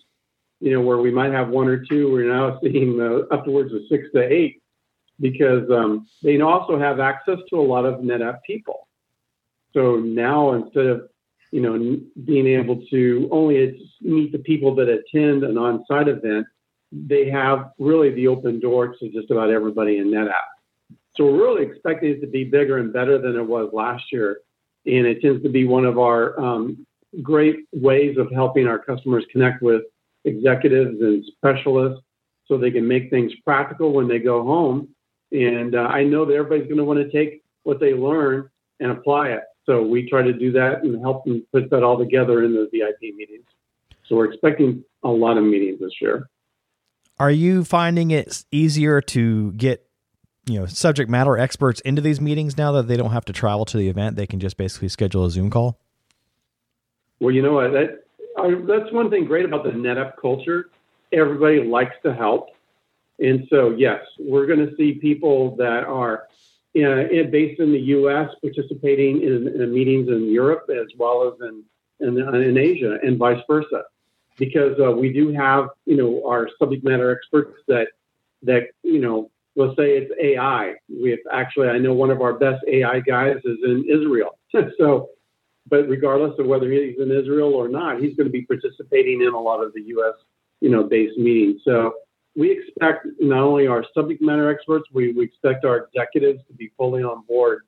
you 0.60 0.74
know, 0.74 0.82
where 0.82 0.98
we 0.98 1.12
might 1.12 1.32
have 1.32 1.50
one 1.50 1.68
or 1.68 1.84
two. 1.84 2.12
We're 2.12 2.34
now 2.34 2.60
seeing 2.64 3.00
uh, 3.00 3.34
upwards 3.34 3.74
of 3.74 3.82
six 3.90 4.08
to 4.14 4.22
eight 4.22 4.62
because 5.20 5.70
um, 5.70 6.08
they 6.24 6.40
also 6.40 6.80
have 6.80 7.00
access 7.00 7.40
to 7.50 7.60
a 7.60 7.62
lot 7.62 7.86
of 7.86 8.02
NetApp 8.02 8.40
people. 8.46 8.88
So 9.74 9.98
now 9.98 10.54
instead 10.54 10.86
of, 10.88 11.10
you 11.52 11.62
know, 11.62 12.00
being 12.26 12.48
able 12.48 12.82
to 12.90 13.30
only 13.32 13.90
meet 14.02 14.32
the 14.32 14.40
people 14.40 14.76
that 14.76 14.88
attend 14.88 15.44
an 15.44 15.58
on-site 15.58 16.08
event, 16.08 16.48
they 16.92 17.30
have 17.30 17.72
really 17.78 18.12
the 18.12 18.28
open 18.28 18.60
door 18.60 18.96
to 18.96 19.10
just 19.10 19.30
about 19.30 19.50
everybody 19.50 19.98
in 19.98 20.08
NetApp. 20.08 20.34
So 21.16 21.26
we're 21.26 21.38
really 21.38 21.66
expecting 21.66 22.12
it 22.12 22.22
to 22.22 22.28
be 22.28 22.46
bigger 22.46 22.78
and 22.78 22.94
better 22.94 23.18
than 23.18 23.36
it 23.36 23.46
was 23.46 23.70
last 23.74 24.06
year. 24.12 24.40
And 24.86 25.06
it 25.06 25.22
tends 25.22 25.44
to 25.44 25.50
be 25.50 25.66
one 25.66 25.86
of 25.86 26.00
our 26.00 26.40
um, 26.40 26.86
great 27.22 27.66
ways 27.74 28.18
of 28.18 28.32
helping 28.32 28.68
our 28.68 28.80
customers 28.80 29.26
connect 29.32 29.62
with 29.62 29.84
executives 30.26 30.98
and 31.02 31.24
specialists 31.38 32.04
so 32.48 32.58
they 32.58 32.72
can 32.72 32.88
make 32.88 33.10
things 33.10 33.32
practical 33.44 33.94
when 33.94 34.08
they 34.08 34.20
go 34.20 34.44
home. 34.44 34.90
And 35.32 35.76
uh, 35.76 35.80
I 35.80 36.04
know 36.04 36.26
that 36.26 36.34
everybody's 36.34 36.68
going 36.68 36.78
to 36.78 36.84
want 36.84 37.00
to 37.00 37.12
take 37.12 37.44
what 37.64 37.80
they 37.80 37.94
learn 37.94 38.50
and 38.80 38.92
apply 38.92 39.30
it. 39.30 39.44
So 39.66 39.84
we 39.84 40.10
try 40.10 40.24
to 40.24 40.34
do 40.34 40.52
that 40.54 40.84
and 40.84 41.00
help 41.02 41.26
them 41.26 41.46
put 41.54 41.70
that 41.70 41.84
all 41.84 41.98
together 41.98 42.44
in 42.44 42.54
the 42.54 42.68
VIP 42.72 43.16
meetings. 43.16 43.46
So 44.08 44.16
we're 44.16 44.32
expecting 44.32 44.84
a 45.04 45.10
lot 45.10 45.38
of 45.38 45.44
meetings 45.44 45.80
this 45.80 45.94
year. 46.02 46.28
Are 47.20 47.30
you 47.30 47.64
finding 47.64 48.12
it 48.12 48.44
easier 48.52 49.02
to 49.02 49.52
get 49.52 49.86
you 50.46 50.60
know 50.60 50.66
subject 50.66 51.10
matter 51.10 51.38
experts 51.38 51.80
into 51.82 52.02
these 52.02 52.20
meetings 52.20 52.58
now 52.58 52.72
that 52.72 52.88
they 52.88 52.98
don't 52.98 53.12
have 53.12 53.26
to 53.26 53.34
travel 53.34 53.66
to 53.66 53.78
the 53.78 53.88
event 53.88 54.16
they 54.16 54.26
can 54.26 54.40
just 54.40 54.58
basically 54.58 54.88
schedule 54.88 55.26
a 55.26 55.30
zoom 55.30 55.50
call 55.50 55.80
well 57.20 57.30
you 57.30 57.42
know 57.44 57.54
what 57.54 57.72
that 57.72 58.04
uh, 58.40 58.66
that's 58.66 58.92
one 58.92 59.10
thing 59.10 59.26
great 59.26 59.46
about 59.46 59.64
the 59.64 59.72
netapp 59.72 60.14
culture 60.22 60.70
everybody 61.12 61.64
likes 61.64 61.96
to 62.04 62.14
help 62.14 62.50
and 63.20 63.48
so 63.50 63.72
yes 63.72 64.02
we're 64.20 64.46
going 64.46 64.60
to 64.60 64.76
see 64.76 64.94
people 64.94 65.56
that 65.56 65.84
are 65.84 66.28
uh, 66.76 67.24
based 67.32 67.60
in 67.60 67.72
the 67.72 67.80
us 67.80 68.34
participating 68.42 69.22
in, 69.22 69.48
in, 69.48 69.74
meetings 69.74 70.08
in 70.08 70.32
europe 70.32 70.70
as 70.70 70.88
well 70.98 71.28
as 71.28 71.34
in, 71.48 71.64
in, 72.00 72.36
in 72.36 72.58
asia 72.58 72.98
and 73.04 73.18
vice 73.18 73.42
versa 73.48 73.84
because 74.38 74.80
uh, 74.80 74.92
we 74.92 75.12
do 75.12 75.32
have 75.32 75.70
you 75.86 75.98
know 75.98 76.26
our 76.28 76.50
subject 76.60 76.84
matter 76.84 77.12
experts 77.12 77.58
that 77.68 77.88
that 78.44 78.70
you 78.84 79.00
know 79.00 79.30
let's 79.60 79.76
say 79.76 79.98
it's 79.98 80.12
AI. 80.20 80.76
We 80.90 81.12
have 81.12 81.20
actually, 81.32 81.68
I 81.70 81.78
know 81.78 81.94
one 81.94 82.10
of 82.10 82.22
our 82.22 82.34
best 82.34 82.64
AI 82.68 83.02
guys 83.02 83.38
is 83.44 83.58
in 83.64 83.86
Israel. 83.90 84.40
so, 84.78 85.10
but 85.70 85.88
regardless 85.88 86.38
of 86.40 86.46
whether 86.46 86.70
he's 86.72 87.00
in 87.00 87.12
Israel 87.12 87.54
or 87.54 87.68
not, 87.68 88.00
he's 88.00 88.16
going 88.16 88.28
to 88.28 88.32
be 88.32 88.44
participating 88.44 89.22
in 89.22 89.34
a 89.34 89.40
lot 89.40 89.64
of 89.64 89.74
the 89.74 89.82
U.S. 89.82 90.16
you 90.62 90.70
know 90.70 90.84
based 90.84 91.18
meetings. 91.18 91.62
So 91.64 91.94
we 92.36 92.52
expect 92.52 93.08
not 93.20 93.42
only 93.44 93.68
our 93.68 93.86
subject 93.94 94.22
matter 94.22 94.50
experts, 94.50 94.86
we, 94.94 95.14
we 95.14 95.26
expect 95.26 95.66
our 95.66 95.78
executives 95.78 96.40
to 96.48 96.54
be 96.54 96.72
fully 96.78 97.04
on 97.04 97.24
board 97.28 97.64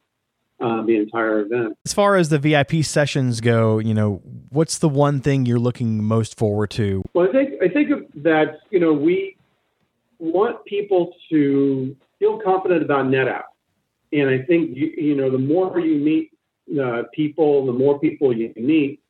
uh, 0.60 0.84
the 0.84 0.96
entire 0.96 1.40
event. 1.42 1.78
As 1.86 1.94
far 1.94 2.16
as 2.16 2.30
the 2.30 2.38
VIP 2.38 2.84
sessions 2.84 3.42
go, 3.42 3.80
you 3.80 3.94
know, 3.94 4.22
what's 4.50 4.78
the 4.78 4.90
one 4.90 5.20
thing 5.20 5.46
you're 5.46 5.60
looking 5.60 6.04
most 6.04 6.38
forward 6.38 6.70
to? 6.72 7.04
Well, 7.14 7.28
I 7.28 7.32
think 7.32 7.62
I 7.62 7.68
think 7.68 7.90
that 8.24 8.60
you 8.70 8.80
know 8.80 8.94
we 8.94 9.38
want 10.20 10.64
people 10.66 11.14
to 11.30 11.96
feel 12.20 12.40
confident 12.40 12.84
about 12.84 13.06
NetApp. 13.06 13.44
And 14.14 14.30
I 14.30 14.44
think, 14.44 14.78
you, 14.78 14.94
you 14.96 15.16
know, 15.16 15.32
the 15.32 15.38
more 15.38 15.80
you 15.80 15.96
meet 15.96 16.31
uh, 16.82 17.04
people, 17.14 17.66
the 17.66 17.74
more 17.74 18.00
people 18.00 18.36
you 18.36 18.54
meet, 18.56 19.02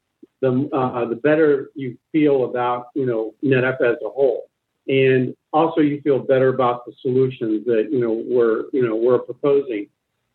the, 0.41 0.69
uh, 0.73 1.05
the 1.05 1.15
better 1.15 1.69
you 1.75 1.97
feel 2.11 2.45
about, 2.45 2.87
you 2.95 3.05
know, 3.05 3.33
NetApp 3.43 3.81
as 3.81 3.97
a 4.05 4.09
whole. 4.09 4.49
And 4.87 5.35
also 5.53 5.81
you 5.81 6.01
feel 6.01 6.19
better 6.19 6.49
about 6.49 6.85
the 6.85 6.93
solutions 7.01 7.65
that, 7.65 7.89
you 7.91 7.99
know, 7.99 8.23
we're, 8.27 8.65
you 8.73 8.85
know, 8.87 8.95
we're 8.95 9.19
proposing. 9.19 9.87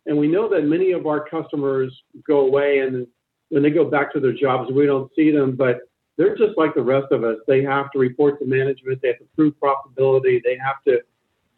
And 0.07 0.17
we 0.17 0.29
know 0.29 0.49
that 0.49 0.63
many 0.65 0.93
of 0.93 1.07
our 1.07 1.29
customers 1.29 1.93
go 2.27 2.41
away 2.47 2.79
and 2.79 3.07
when 3.49 3.63
they 3.63 3.71
go 3.71 3.85
back 3.85 4.13
to 4.13 4.21
their 4.21 4.33
jobs, 4.33 4.71
we 4.73 4.87
don't 4.87 5.11
see 5.15 5.31
them, 5.31 5.57
but 5.57 5.81
they're 6.17 6.37
just 6.37 6.57
like 6.57 6.75
the 6.75 6.83
rest 6.83 7.13
of 7.13 7.25
us. 7.25 7.37
They 7.47 7.63
have 7.63 7.91
to 7.93 7.99
report 7.99 8.39
to 8.41 8.47
management. 8.47 9.03
They 9.03 9.09
have 9.09 9.19
to 9.19 9.27
prove 9.37 9.55
profitability. 9.63 10.43
They 10.43 10.59
have 10.65 10.83
to 10.87 11.01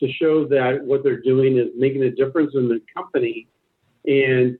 to 0.00 0.12
show 0.12 0.46
that 0.46 0.84
what 0.84 1.02
they're 1.02 1.20
doing 1.20 1.58
is 1.58 1.68
making 1.76 2.04
a 2.04 2.10
difference 2.10 2.52
in 2.54 2.68
the 2.68 2.80
company. 2.94 3.48
And 4.06 4.56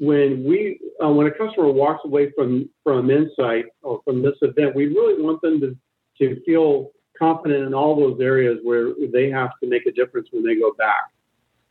when 0.00 0.42
we 0.44 0.80
uh, 1.04 1.10
when 1.10 1.26
a 1.26 1.30
customer 1.30 1.70
walks 1.70 2.00
away 2.04 2.32
from 2.32 2.68
from 2.82 3.10
Insight 3.10 3.66
or 3.82 4.00
from 4.04 4.22
this 4.22 4.34
event, 4.40 4.74
we 4.74 4.86
really 4.86 5.22
want 5.22 5.40
them 5.42 5.60
to 5.60 5.76
to 6.18 6.42
feel 6.44 6.90
confident 7.18 7.66
in 7.66 7.74
all 7.74 7.94
those 7.94 8.18
areas 8.20 8.58
where 8.62 8.94
they 9.12 9.30
have 9.30 9.50
to 9.62 9.68
make 9.68 9.86
a 9.86 9.92
difference 9.92 10.28
when 10.32 10.42
they 10.42 10.54
go 10.54 10.72
back. 10.72 11.12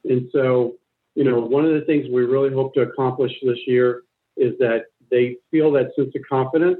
And 0.05 0.29
so, 0.31 0.75
you 1.15 1.23
know, 1.23 1.39
one 1.39 1.65
of 1.65 1.73
the 1.73 1.81
things 1.81 2.05
we 2.11 2.21
really 2.21 2.53
hope 2.53 2.75
to 2.75 2.81
accomplish 2.81 3.31
this 3.43 3.57
year 3.65 4.03
is 4.37 4.53
that 4.59 4.85
they 5.09 5.37
feel 5.49 5.71
that 5.71 5.95
sense 5.95 6.13
of 6.15 6.21
confidence 6.29 6.79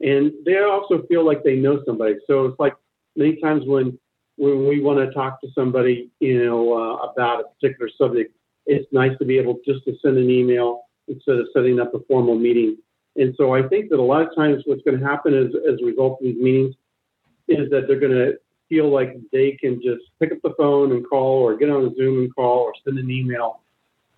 and 0.00 0.32
they 0.44 0.58
also 0.58 1.02
feel 1.06 1.24
like 1.24 1.44
they 1.44 1.56
know 1.56 1.82
somebody. 1.86 2.16
So 2.26 2.46
it's 2.46 2.58
like 2.58 2.74
many 3.16 3.36
times 3.36 3.64
when 3.64 3.98
when 4.36 4.66
we 4.66 4.80
want 4.80 4.98
to 4.98 5.12
talk 5.12 5.40
to 5.42 5.48
somebody, 5.54 6.10
you 6.18 6.44
know, 6.44 6.72
uh, 6.72 7.10
about 7.10 7.40
a 7.40 7.44
particular 7.54 7.90
subject, 7.96 8.34
it's 8.66 8.86
nice 8.92 9.16
to 9.18 9.24
be 9.24 9.38
able 9.38 9.58
just 9.64 9.84
to 9.84 9.96
send 10.02 10.18
an 10.18 10.30
email 10.30 10.82
instead 11.08 11.36
of 11.36 11.48
setting 11.52 11.80
up 11.80 11.94
a 11.94 12.00
formal 12.08 12.36
meeting. 12.36 12.76
And 13.16 13.34
so 13.36 13.54
I 13.54 13.62
think 13.66 13.90
that 13.90 13.98
a 13.98 14.02
lot 14.02 14.22
of 14.22 14.34
times 14.34 14.62
what's 14.66 14.82
going 14.82 14.98
to 14.98 15.04
happen 15.04 15.34
is, 15.34 15.54
as 15.68 15.80
a 15.80 15.84
result 15.84 16.20
of 16.20 16.24
these 16.24 16.40
meetings 16.40 16.74
is 17.48 17.68
that 17.70 17.88
they're 17.88 17.98
going 17.98 18.12
to 18.12 18.38
feel 18.68 18.88
like 18.88 19.16
they 19.32 19.52
can 19.52 19.82
just 19.82 20.02
pick 20.20 20.30
up 20.30 20.38
the 20.42 20.54
phone 20.56 20.92
and 20.92 21.06
call 21.08 21.42
or 21.42 21.56
get 21.56 21.68
on 21.70 21.84
a 21.84 21.94
Zoom 21.96 22.20
and 22.20 22.34
call 22.34 22.60
or 22.60 22.72
send 22.84 22.98
an 22.98 23.10
email. 23.10 23.62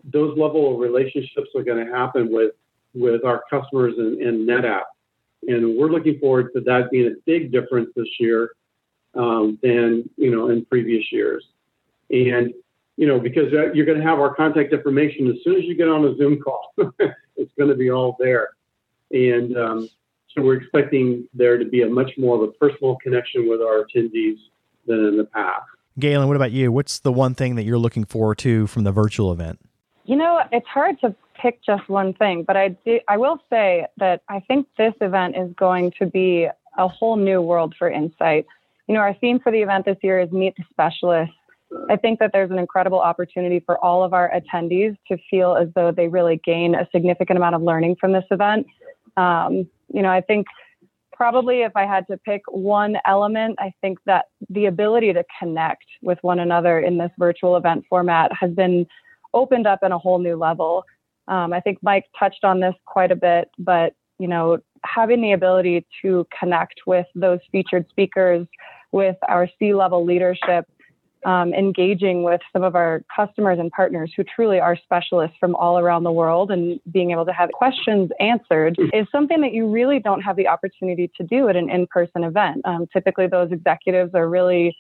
Those 0.05 0.37
level 0.37 0.75
of 0.75 0.81
relationships 0.81 1.49
are 1.57 1.63
going 1.63 1.85
to 1.85 1.91
happen 1.91 2.31
with, 2.31 2.53
with 2.93 3.25
our 3.25 3.43
customers 3.49 3.95
and, 3.97 4.21
and 4.21 4.47
NetApp. 4.47 4.83
And 5.49 5.77
we're 5.79 5.91
looking 5.91 6.19
forward 6.19 6.53
to 6.55 6.61
that 6.63 6.91
being 6.91 7.07
a 7.07 7.15
big 7.25 7.51
difference 7.51 7.89
this 7.97 8.09
year 8.21 8.51
um, 9.15 9.59
than 9.63 10.09
you 10.17 10.31
know 10.31 10.51
in 10.51 10.65
previous 10.65 11.11
years. 11.11 11.45
And 12.11 12.53
you 12.97 13.07
know 13.07 13.19
because 13.19 13.53
uh, 13.53 13.73
you're 13.73 13.87
going 13.87 13.99
to 13.99 14.05
have 14.05 14.19
our 14.19 14.35
contact 14.35 14.73
information 14.73 15.29
as 15.29 15.37
soon 15.45 15.57
as 15.57 15.65
you 15.65 15.75
get 15.77 15.89
on 15.89 16.05
a 16.05 16.17
Zoom 16.17 16.41
call, 16.41 16.75
it's 17.37 17.53
going 17.59 17.71
to 17.71 17.77
be 17.77 17.91
all 17.91 18.17
there. 18.19 18.51
And 19.11 19.57
um, 19.57 19.89
so 20.35 20.43
we're 20.43 20.55
expecting 20.55 21.29
there 21.35 21.59
to 21.59 21.65
be 21.65 21.83
a 21.83 21.89
much 21.89 22.13
more 22.17 22.37
of 22.37 22.43
a 22.43 22.53
personal 22.53 22.97
connection 23.03 23.49
with 23.49 23.61
our 23.61 23.85
attendees 23.85 24.39
than 24.87 25.05
in 25.07 25.17
the 25.17 25.25
past. 25.25 25.65
Galen, 25.99 26.27
what 26.27 26.37
about 26.37 26.53
you? 26.53 26.73
What's 26.73 27.01
the 27.01 27.13
one 27.13 27.35
thing 27.35 27.55
that 27.57 27.65
you're 27.65 27.79
looking 27.79 28.05
forward 28.05 28.39
to 28.39 28.67
from 28.67 28.85
the 28.85 28.93
virtual 28.93 29.31
event? 29.31 29.61
You 30.05 30.17
know, 30.17 30.41
it's 30.51 30.67
hard 30.67 31.01
to 31.03 31.15
pick 31.35 31.63
just 31.63 31.89
one 31.89 32.15
thing, 32.15 32.45
but 32.45 32.57
I 32.57 32.69
do, 32.69 32.99
I 33.09 33.19
will 33.19 33.39
say 33.51 33.87
that 33.99 34.23
I 34.29 34.41
think 34.41 34.67
this 34.79 34.95
event 35.01 35.37
is 35.37 35.53
going 35.55 35.93
to 35.99 36.07
be 36.07 36.49
a 36.79 36.89
whole 36.89 37.17
new 37.17 37.43
world 37.43 37.75
for 37.79 37.91
Insight. 37.91 38.47
You 38.89 38.95
know, 38.95 39.01
our 39.01 39.15
theme 39.15 39.39
for 39.39 39.53
the 39.53 39.61
event 39.61 39.85
this 39.85 39.99
year 40.03 40.21
is 40.21 40.33
Meet 40.33 40.57
the 40.57 40.65
Specialists. 40.71 41.35
I 41.89 41.97
think 41.97 42.19
that 42.19 42.31
there's 42.33 42.51
an 42.51 42.59
incredible 42.59 43.01
opportunity 43.01 43.61
for 43.65 43.83
all 43.85 44.05
of 44.05 44.13
our 44.13 44.31
attendees 44.31 44.97
to 45.09 45.19
feel 45.31 45.57
as 45.57 45.69
though 45.75 45.93
they 45.93 46.09
really 46.09 46.41
gain 46.45 46.75
a 46.75 46.89
significant 46.93 47.37
amount 47.37 47.55
of 47.55 47.63
learning 47.63 47.97
from 48.01 48.13
this 48.13 48.25
event. 48.31 48.67
Um, 49.17 49.69
you 49.93 50.03
know, 50.03 50.11
I 50.11 50.21
think 50.21 50.47
probably 51.13 51.63
if 51.63 51.73
I 51.77 51.87
had 51.87 52.07
to 52.09 52.17
pick 52.17 52.43
one 52.49 52.97
element, 53.07 53.57
I 53.59 53.73
think 53.81 53.99
that 54.07 54.27
the 54.49 54.67
ability 54.67 55.13
to 55.13 55.25
connect 55.39 55.85
with 56.03 56.19
one 56.23 56.39
another 56.39 56.79
in 56.79 56.99
this 56.99 57.11
virtual 57.19 57.57
event 57.57 57.85
format 57.89 58.33
has 58.39 58.51
been 58.53 58.87
opened 59.35 59.67
up 59.67 59.81
in 59.83 59.93
a 59.93 59.99
whole 59.99 60.19
new 60.19 60.37
level. 60.37 60.85
Um, 61.29 61.53
I 61.53 61.61
think 61.61 61.79
Mike 61.83 62.07
touched 62.19 62.45
on 62.45 62.61
this 62.61 62.75
quite 62.87 63.13
a 63.13 63.17
bit, 63.17 63.51
but 63.59 63.95
you 64.19 64.29
know, 64.29 64.59
having 64.85 65.21
the 65.23 65.33
ability 65.33 65.87
to 66.03 66.27
connect 66.39 66.83
with 66.87 67.07
those 67.15 67.41
featured 67.51 67.89
speakers, 67.89 68.47
with 68.93 69.17
our 69.29 69.49
C-level 69.59 70.05
leadership, 70.05 70.67
um, 71.25 71.55
engaging 71.55 72.23
with 72.23 72.41
some 72.53 72.63
of 72.63 72.75
our 72.75 73.03
customers 73.15 73.59
and 73.59 73.71
partners 73.71 74.13
who 74.17 74.25
truly 74.25 74.59
are 74.59 74.77
specialists 74.77 75.37
from 75.39 75.55
all 75.55 75.79
around 75.79 76.05
the 76.05 76.13
world 76.13 76.51
and 76.51 76.81
being 76.91 77.11
able 77.11 77.25
to 77.25 77.33
have 77.33 77.51
questions 77.53 78.11
answered 78.21 78.77
is 78.93 79.07
something 79.13 79.41
that 79.41 79.53
you 79.53 79.71
really 79.71 79.99
don't 79.99 80.21
have 80.21 80.37
the 80.37 80.49
opportunity 80.49 81.11
to 81.17 81.23
do 81.23 81.49
at 81.49 81.57
an 81.57 81.71
in-person 81.71 82.25
event. 82.25 82.61
Um, 82.65 82.87
typically, 82.93 83.27
those 83.27 83.53
executives 83.53 84.13
are 84.15 84.29
really 84.29 84.77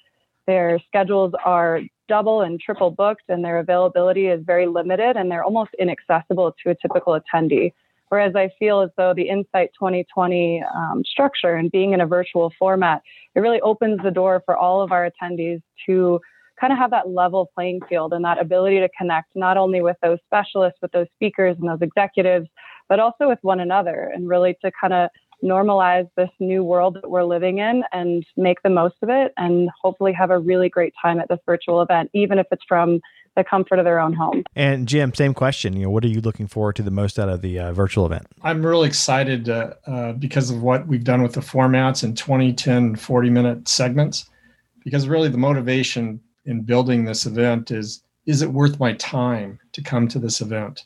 their 0.46 0.80
schedules 0.88 1.32
are 1.44 1.80
double 2.08 2.42
and 2.42 2.60
triple 2.60 2.90
booked, 2.90 3.22
and 3.28 3.44
their 3.44 3.58
availability 3.58 4.26
is 4.26 4.42
very 4.44 4.66
limited, 4.66 5.16
and 5.16 5.30
they're 5.30 5.44
almost 5.44 5.70
inaccessible 5.78 6.54
to 6.62 6.70
a 6.70 6.74
typical 6.74 7.18
attendee. 7.18 7.72
Whereas 8.12 8.36
I 8.36 8.50
feel 8.58 8.82
as 8.82 8.90
though 8.98 9.14
the 9.16 9.26
Insight 9.26 9.70
2020 9.72 10.62
um, 10.76 11.02
structure 11.02 11.54
and 11.54 11.72
being 11.72 11.94
in 11.94 12.02
a 12.02 12.06
virtual 12.06 12.52
format, 12.58 13.00
it 13.34 13.40
really 13.40 13.62
opens 13.62 14.00
the 14.04 14.10
door 14.10 14.42
for 14.44 14.54
all 14.54 14.82
of 14.82 14.92
our 14.92 15.10
attendees 15.10 15.62
to 15.86 16.20
kind 16.60 16.74
of 16.74 16.78
have 16.78 16.90
that 16.90 17.08
level 17.08 17.50
playing 17.54 17.80
field 17.88 18.12
and 18.12 18.22
that 18.22 18.38
ability 18.38 18.80
to 18.80 18.88
connect 18.98 19.34
not 19.34 19.56
only 19.56 19.80
with 19.80 19.96
those 20.02 20.18
specialists, 20.26 20.78
with 20.82 20.92
those 20.92 21.06
speakers 21.14 21.56
and 21.58 21.66
those 21.66 21.80
executives, 21.80 22.46
but 22.86 23.00
also 23.00 23.30
with 23.30 23.38
one 23.40 23.60
another 23.60 24.12
and 24.14 24.28
really 24.28 24.58
to 24.62 24.70
kind 24.78 24.92
of 24.92 25.08
normalize 25.42 26.06
this 26.14 26.28
new 26.38 26.62
world 26.62 26.98
that 27.00 27.10
we're 27.10 27.24
living 27.24 27.60
in 27.60 27.82
and 27.92 28.26
make 28.36 28.62
the 28.62 28.68
most 28.68 28.96
of 29.00 29.08
it 29.08 29.32
and 29.38 29.70
hopefully 29.80 30.12
have 30.12 30.30
a 30.30 30.38
really 30.38 30.68
great 30.68 30.92
time 31.00 31.18
at 31.18 31.30
this 31.30 31.40
virtual 31.46 31.80
event, 31.80 32.10
even 32.12 32.38
if 32.38 32.46
it's 32.52 32.62
from 32.68 33.00
the 33.36 33.44
comfort 33.44 33.78
of 33.78 33.84
their 33.84 33.98
own 33.98 34.12
home. 34.12 34.44
And 34.54 34.86
Jim, 34.86 35.14
same 35.14 35.34
question. 35.34 35.74
You 35.74 35.84
know, 35.84 35.90
what 35.90 36.04
are 36.04 36.08
you 36.08 36.20
looking 36.20 36.46
forward 36.46 36.76
to 36.76 36.82
the 36.82 36.90
most 36.90 37.18
out 37.18 37.28
of 37.28 37.40
the 37.40 37.58
uh, 37.58 37.72
virtual 37.72 38.06
event? 38.06 38.26
I'm 38.42 38.64
really 38.64 38.88
excited 38.88 39.48
uh, 39.48 39.74
uh, 39.86 40.12
because 40.12 40.50
of 40.50 40.62
what 40.62 40.86
we've 40.86 41.04
done 41.04 41.22
with 41.22 41.32
the 41.32 41.40
formats 41.40 42.04
in 42.04 42.14
20, 42.14 42.52
10, 42.52 42.96
40 42.96 43.30
minute 43.30 43.68
segments. 43.68 44.28
Because 44.84 45.06
really, 45.08 45.28
the 45.28 45.38
motivation 45.38 46.20
in 46.44 46.62
building 46.62 47.04
this 47.04 47.24
event 47.26 47.70
is 47.70 48.02
is 48.26 48.42
it 48.42 48.52
worth 48.52 48.78
my 48.78 48.92
time 48.94 49.58
to 49.72 49.82
come 49.82 50.06
to 50.08 50.18
this 50.18 50.40
event? 50.40 50.84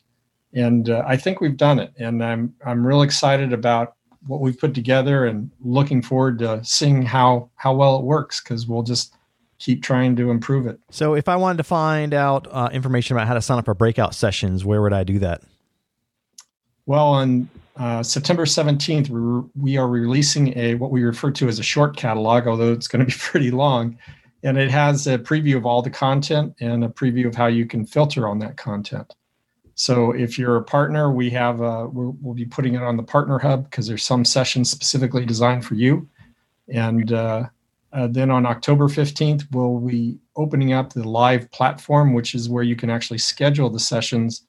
And 0.53 0.89
uh, 0.89 1.03
I 1.05 1.17
think 1.17 1.39
we've 1.39 1.57
done 1.57 1.79
it. 1.79 1.93
And 1.97 2.23
I'm 2.23 2.53
I'm 2.65 2.85
real 2.85 3.01
excited 3.01 3.53
about 3.53 3.95
what 4.27 4.41
we've 4.41 4.59
put 4.59 4.73
together 4.73 5.25
and 5.25 5.49
looking 5.61 6.01
forward 6.01 6.39
to 6.39 6.63
seeing 6.63 7.01
how 7.01 7.49
how 7.55 7.73
well 7.73 7.97
it 7.97 8.03
works 8.03 8.41
because 8.41 8.67
we'll 8.67 8.83
just 8.83 9.16
keep 9.59 9.83
trying 9.83 10.15
to 10.15 10.31
improve 10.31 10.67
it. 10.67 10.79
So, 10.91 11.13
if 11.13 11.27
I 11.27 11.35
wanted 11.35 11.57
to 11.57 11.63
find 11.63 12.13
out 12.13 12.47
uh, 12.51 12.69
information 12.71 13.15
about 13.15 13.27
how 13.27 13.33
to 13.33 13.41
sign 13.41 13.57
up 13.59 13.65
for 13.65 13.73
breakout 13.73 14.15
sessions, 14.15 14.63
where 14.65 14.81
would 14.81 14.93
I 14.93 15.03
do 15.03 15.19
that? 15.19 15.41
Well, 16.85 17.07
on 17.07 17.49
uh, 17.75 18.01
September 18.01 18.45
17th, 18.45 19.09
we're, 19.09 19.43
we 19.61 19.77
are 19.77 19.87
releasing 19.87 20.57
a 20.57 20.75
what 20.75 20.91
we 20.91 21.03
refer 21.03 21.31
to 21.31 21.47
as 21.47 21.59
a 21.59 21.63
short 21.63 21.97
catalog, 21.97 22.47
although 22.47 22.71
it's 22.71 22.87
going 22.87 23.05
to 23.05 23.05
be 23.05 23.17
pretty 23.17 23.51
long. 23.51 23.97
And 24.43 24.57
it 24.57 24.71
has 24.71 25.07
a 25.07 25.17
preview 25.17 25.57
of 25.57 25.65
all 25.65 25.81
the 25.81 25.89
content 25.89 26.55
and 26.59 26.83
a 26.83 26.89
preview 26.89 27.25
of 27.27 27.35
how 27.35 27.47
you 27.47 27.65
can 27.65 27.85
filter 27.85 28.27
on 28.27 28.39
that 28.39 28.55
content. 28.55 29.15
So 29.75 30.11
if 30.11 30.39
you're 30.39 30.55
a 30.57 30.63
partner, 30.63 31.11
we 31.11 31.29
have 31.31 31.61
uh, 31.61 31.87
we'll, 31.91 32.17
we'll, 32.21 32.33
be 32.33 32.45
putting 32.45 32.73
it 32.73 32.81
on 32.81 32.97
the 32.97 33.03
Partner 33.03 33.37
Hub 33.37 33.69
because 33.69 33.87
there's 33.87 34.03
some 34.03 34.25
sessions 34.25 34.71
specifically 34.71 35.23
designed 35.23 35.65
for 35.65 35.75
you. 35.75 36.09
And 36.67 37.11
uh, 37.11 37.43
uh, 37.93 38.07
then 38.07 38.29
on 38.29 38.45
October 38.45 38.87
15th, 38.87 39.45
we'll 39.51 39.79
be 39.79 40.19
opening 40.35 40.73
up 40.73 40.93
the 40.93 41.07
live 41.07 41.49
platform, 41.51 42.13
which 42.13 42.35
is 42.35 42.49
where 42.49 42.63
you 42.63 42.75
can 42.75 42.89
actually 42.89 43.17
schedule 43.17 43.69
the 43.69 43.79
sessions 43.79 44.45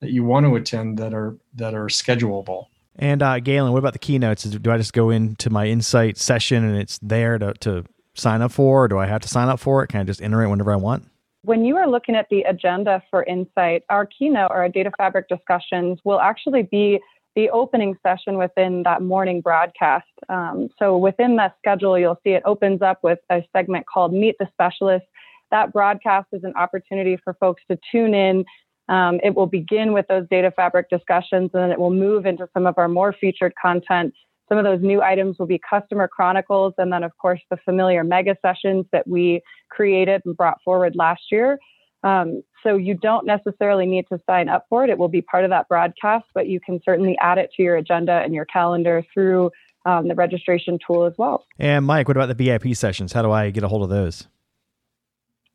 that 0.00 0.10
you 0.10 0.24
want 0.24 0.44
to 0.44 0.56
attend 0.56 0.98
that 0.98 1.14
are 1.14 1.36
that 1.54 1.74
are 1.74 1.86
schedulable. 1.86 2.66
And 2.96 3.22
uh, 3.22 3.40
Galen, 3.40 3.72
what 3.72 3.78
about 3.78 3.94
the 3.94 3.98
keynotes? 3.98 4.44
Do 4.44 4.70
I 4.70 4.76
just 4.76 4.92
go 4.92 5.10
into 5.10 5.48
my 5.48 5.66
Insight 5.66 6.18
session 6.18 6.62
and 6.62 6.76
it's 6.76 6.98
there 6.98 7.38
to, 7.38 7.54
to 7.60 7.84
sign 8.14 8.42
up 8.42 8.52
for, 8.52 8.84
or 8.84 8.88
do 8.88 8.98
I 8.98 9.06
have 9.06 9.22
to 9.22 9.28
sign 9.28 9.48
up 9.48 9.60
for 9.60 9.82
it? 9.82 9.88
Can 9.88 10.00
I 10.00 10.04
just 10.04 10.20
enter 10.20 10.42
it 10.42 10.48
whenever 10.48 10.72
I 10.72 10.76
want? 10.76 11.08
When 11.44 11.64
you 11.64 11.76
are 11.76 11.88
looking 11.88 12.14
at 12.14 12.28
the 12.28 12.42
agenda 12.42 13.02
for 13.10 13.24
Insight, 13.24 13.84
our 13.88 14.06
keynote 14.06 14.50
or 14.50 14.58
our 14.58 14.68
data 14.68 14.92
fabric 14.98 15.28
discussions 15.28 15.98
will 16.04 16.20
actually 16.20 16.64
be 16.64 17.00
the 17.34 17.50
opening 17.50 17.96
session 18.02 18.36
within 18.36 18.82
that 18.82 19.02
morning 19.02 19.40
broadcast. 19.40 20.08
Um, 20.28 20.68
so 20.78 20.96
within 20.96 21.36
that 21.36 21.56
schedule, 21.58 21.98
you'll 21.98 22.20
see 22.24 22.30
it 22.30 22.42
opens 22.44 22.82
up 22.82 22.98
with 23.02 23.18
a 23.30 23.42
segment 23.56 23.86
called 23.86 24.12
Meet 24.12 24.36
the 24.38 24.48
Specialist. 24.52 25.06
That 25.50 25.72
broadcast 25.72 26.28
is 26.32 26.44
an 26.44 26.54
opportunity 26.56 27.18
for 27.22 27.34
folks 27.34 27.62
to 27.70 27.78
tune 27.90 28.14
in. 28.14 28.44
Um, 28.88 29.20
it 29.22 29.34
will 29.34 29.46
begin 29.46 29.92
with 29.92 30.06
those 30.08 30.26
data 30.30 30.50
fabric 30.50 30.90
discussions 30.90 31.50
and 31.54 31.62
then 31.62 31.70
it 31.70 31.78
will 31.78 31.92
move 31.92 32.26
into 32.26 32.48
some 32.52 32.66
of 32.66 32.76
our 32.76 32.88
more 32.88 33.14
featured 33.18 33.54
content. 33.60 34.12
Some 34.48 34.58
of 34.58 34.64
those 34.64 34.82
new 34.82 35.00
items 35.00 35.38
will 35.38 35.46
be 35.46 35.60
customer 35.68 36.08
chronicles 36.08 36.74
and 36.76 36.92
then, 36.92 37.02
of 37.02 37.12
course, 37.16 37.40
the 37.48 37.56
familiar 37.64 38.04
mega 38.04 38.36
sessions 38.42 38.84
that 38.92 39.06
we 39.06 39.40
created 39.70 40.20
and 40.26 40.36
brought 40.36 40.58
forward 40.62 40.94
last 40.96 41.22
year. 41.30 41.58
Um, 42.02 42.42
so 42.62 42.76
you 42.76 42.94
don't 42.94 43.26
necessarily 43.26 43.86
need 43.86 44.06
to 44.08 44.20
sign 44.26 44.48
up 44.48 44.66
for 44.68 44.84
it. 44.84 44.90
It 44.90 44.98
will 44.98 45.08
be 45.08 45.22
part 45.22 45.44
of 45.44 45.50
that 45.50 45.68
broadcast, 45.68 46.26
but 46.34 46.48
you 46.48 46.60
can 46.60 46.80
certainly 46.84 47.16
add 47.20 47.38
it 47.38 47.50
to 47.56 47.62
your 47.62 47.76
agenda 47.76 48.20
and 48.24 48.34
your 48.34 48.44
calendar 48.44 49.04
through 49.12 49.50
um, 49.84 50.08
the 50.08 50.14
registration 50.14 50.78
tool 50.84 51.04
as 51.04 51.14
well. 51.18 51.44
And 51.58 51.84
Mike, 51.84 52.08
what 52.08 52.16
about 52.16 52.36
the 52.36 52.44
VIP 52.44 52.74
sessions? 52.76 53.12
How 53.12 53.22
do 53.22 53.30
I 53.30 53.50
get 53.50 53.64
a 53.64 53.68
hold 53.68 53.82
of 53.82 53.88
those? 53.88 54.28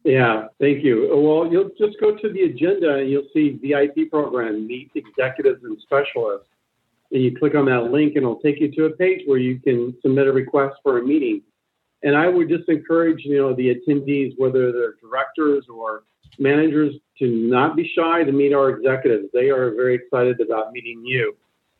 Yeah, 0.03 0.47
thank 0.59 0.83
you. 0.83 1.09
Well, 1.11 1.51
you'll 1.51 1.71
just 1.77 1.99
go 1.99 2.15
to 2.15 2.31
the 2.31 2.43
agenda 2.43 2.95
and 2.95 3.09
you'll 3.09 3.27
see 3.33 3.59
VIP 3.61 4.09
program, 4.09 4.65
meet 4.65 4.91
executives 4.95 5.63
and 5.63 5.77
specialists. 5.81 6.47
And 7.11 7.21
you 7.23 7.35
click 7.37 7.55
on 7.55 7.65
that 7.65 7.91
link 7.91 8.15
and 8.15 8.23
it'll 8.23 8.39
take 8.39 8.59
you 8.59 8.71
to 8.71 8.85
a 8.85 8.89
page 8.91 9.23
where 9.25 9.37
you 9.37 9.59
can 9.59 9.95
submit 10.01 10.27
a 10.27 10.31
request 10.31 10.75
for 10.83 10.99
a 10.99 11.03
meeting. 11.03 11.41
And 12.03 12.15
I 12.15 12.27
would 12.27 12.47
just 12.47 12.69
encourage, 12.69 13.25
you 13.25 13.37
know, 13.37 13.53
the 13.53 13.75
attendees, 13.75 14.33
whether 14.37 14.71
they're 14.71 14.95
directors 15.01 15.65
or 15.69 16.03
managers 16.39 16.95
to 17.19 17.27
not 17.27 17.75
be 17.75 17.91
shy 17.95 18.23
to 18.23 18.31
meet 18.31 18.53
our 18.53 18.69
executives. 18.69 19.27
They 19.33 19.49
are 19.49 19.71
very 19.71 19.95
excited 19.95 20.39
about 20.39 20.71
meeting 20.71 21.03
you. 21.05 21.35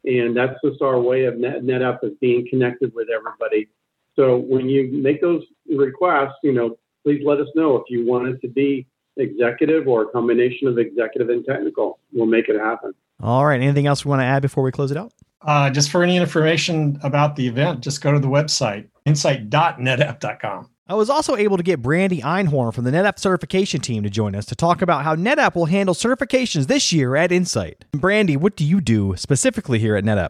And 0.06 0.36
that's 0.36 0.56
just 0.64 0.82
our 0.82 1.00
way 1.00 1.26
of 1.26 1.38
net, 1.38 1.64
NetApp 1.64 2.04
as 2.04 2.12
being 2.22 2.48
connected 2.50 2.94
with 2.96 3.08
everybody. 3.10 3.68
So 4.16 4.38
when 4.38 4.70
you 4.70 4.90
make 4.92 5.22
those 5.22 5.44
requests, 5.70 6.38
you 6.44 6.54
know, 6.54 6.78
please 7.04 7.22
let 7.26 7.40
us 7.40 7.48
know 7.56 7.76
if 7.76 7.84
you 7.90 8.06
want 8.06 8.28
it 8.28 8.42
to 8.42 8.48
be 8.48 8.88
executive 9.18 9.88
or 9.88 10.04
a 10.04 10.08
combination 10.08 10.68
of 10.68 10.78
executive 10.78 11.30
and 11.30 11.46
technical. 11.46 12.00
We'll 12.14 12.26
make 12.26 12.50
it 12.50 12.60
happen. 12.60 12.94
All 13.22 13.46
right. 13.46 13.60
Anything 13.60 13.88
else 13.88 14.06
we 14.06 14.10
want 14.10 14.22
to 14.22 14.26
add 14.26 14.42
before 14.42 14.64
we 14.64 14.72
close 14.72 14.92
it 14.92 14.98
out? 14.98 15.12
Uh, 15.42 15.70
just 15.70 15.92
for 15.92 16.04
any 16.04 16.18
information 16.18 17.00
about 17.04 17.36
the 17.36 17.48
event, 17.48 17.82
just 17.82 18.02
go 18.02 18.12
to 18.12 18.20
the 18.20 18.28
website, 18.28 18.88
insight.netapp.com. 19.06 20.70
I 20.90 20.94
was 20.94 21.10
also 21.10 21.36
able 21.36 21.58
to 21.58 21.64
get 21.64 21.82
Brandy 21.82 22.22
Einhorn 22.22 22.74
from 22.74 22.86
the 22.86 22.92
NetApp 22.92 23.20
certification 23.20 23.82
team 23.82 24.04
to 24.04 24.10
join 24.10 24.36
us 24.36 24.46
to 24.46 24.56
talk 24.56 24.82
about 24.82 25.04
how 25.04 25.16
NetApp 25.16 25.54
will 25.54 25.66
handle 25.66 25.94
certifications 25.94 26.68
this 26.68 26.94
year 26.94 27.18
at 27.18 27.30
Insight. 27.30 27.84
Brandy, 27.92 28.38
what 28.38 28.56
do 28.56 28.64
you 28.64 28.80
do 28.80 29.14
specifically 29.18 29.80
here 29.80 29.98
at 29.98 30.06
NetApp? 30.06 30.30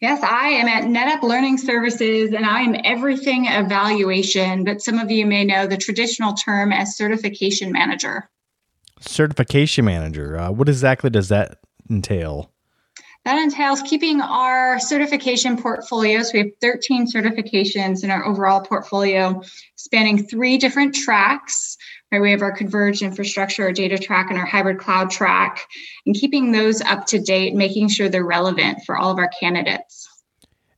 Yes, 0.00 0.20
I 0.24 0.48
am 0.48 0.66
at 0.66 0.84
NetApp 0.84 1.22
Learning 1.22 1.56
Services 1.56 2.32
and 2.32 2.44
I 2.44 2.62
am 2.62 2.74
everything 2.84 3.46
evaluation, 3.46 4.64
but 4.64 4.82
some 4.82 4.98
of 4.98 5.10
you 5.10 5.24
may 5.24 5.44
know 5.44 5.68
the 5.68 5.76
traditional 5.76 6.32
term 6.32 6.72
as 6.72 6.96
certification 6.96 7.70
manager. 7.70 8.28
Certification 8.98 9.84
manager. 9.84 10.36
Uh, 10.36 10.50
what 10.50 10.68
exactly 10.68 11.10
does 11.10 11.28
that 11.28 11.58
entail? 11.88 12.50
That 13.26 13.38
entails 13.38 13.82
keeping 13.82 14.22
our 14.22 14.80
certification 14.80 15.60
portfolio. 15.60 16.22
So 16.22 16.30
we 16.32 16.38
have 16.38 16.48
13 16.62 17.06
certifications 17.06 18.02
in 18.02 18.10
our 18.10 18.24
overall 18.24 18.62
portfolio, 18.62 19.42
spanning 19.76 20.26
three 20.26 20.56
different 20.56 20.94
tracks. 20.94 21.76
Right, 22.10 22.20
we 22.20 22.30
have 22.30 22.42
our 22.42 22.50
converged 22.50 23.02
infrastructure, 23.02 23.64
our 23.64 23.72
data 23.72 23.98
track, 23.98 24.30
and 24.30 24.38
our 24.38 24.46
hybrid 24.46 24.78
cloud 24.78 25.10
track, 25.10 25.66
and 26.06 26.14
keeping 26.14 26.50
those 26.50 26.80
up 26.80 27.06
to 27.06 27.20
date, 27.20 27.54
making 27.54 27.88
sure 27.88 28.08
they're 28.08 28.24
relevant 28.24 28.80
for 28.84 28.96
all 28.96 29.12
of 29.12 29.18
our 29.18 29.30
candidates. 29.38 30.08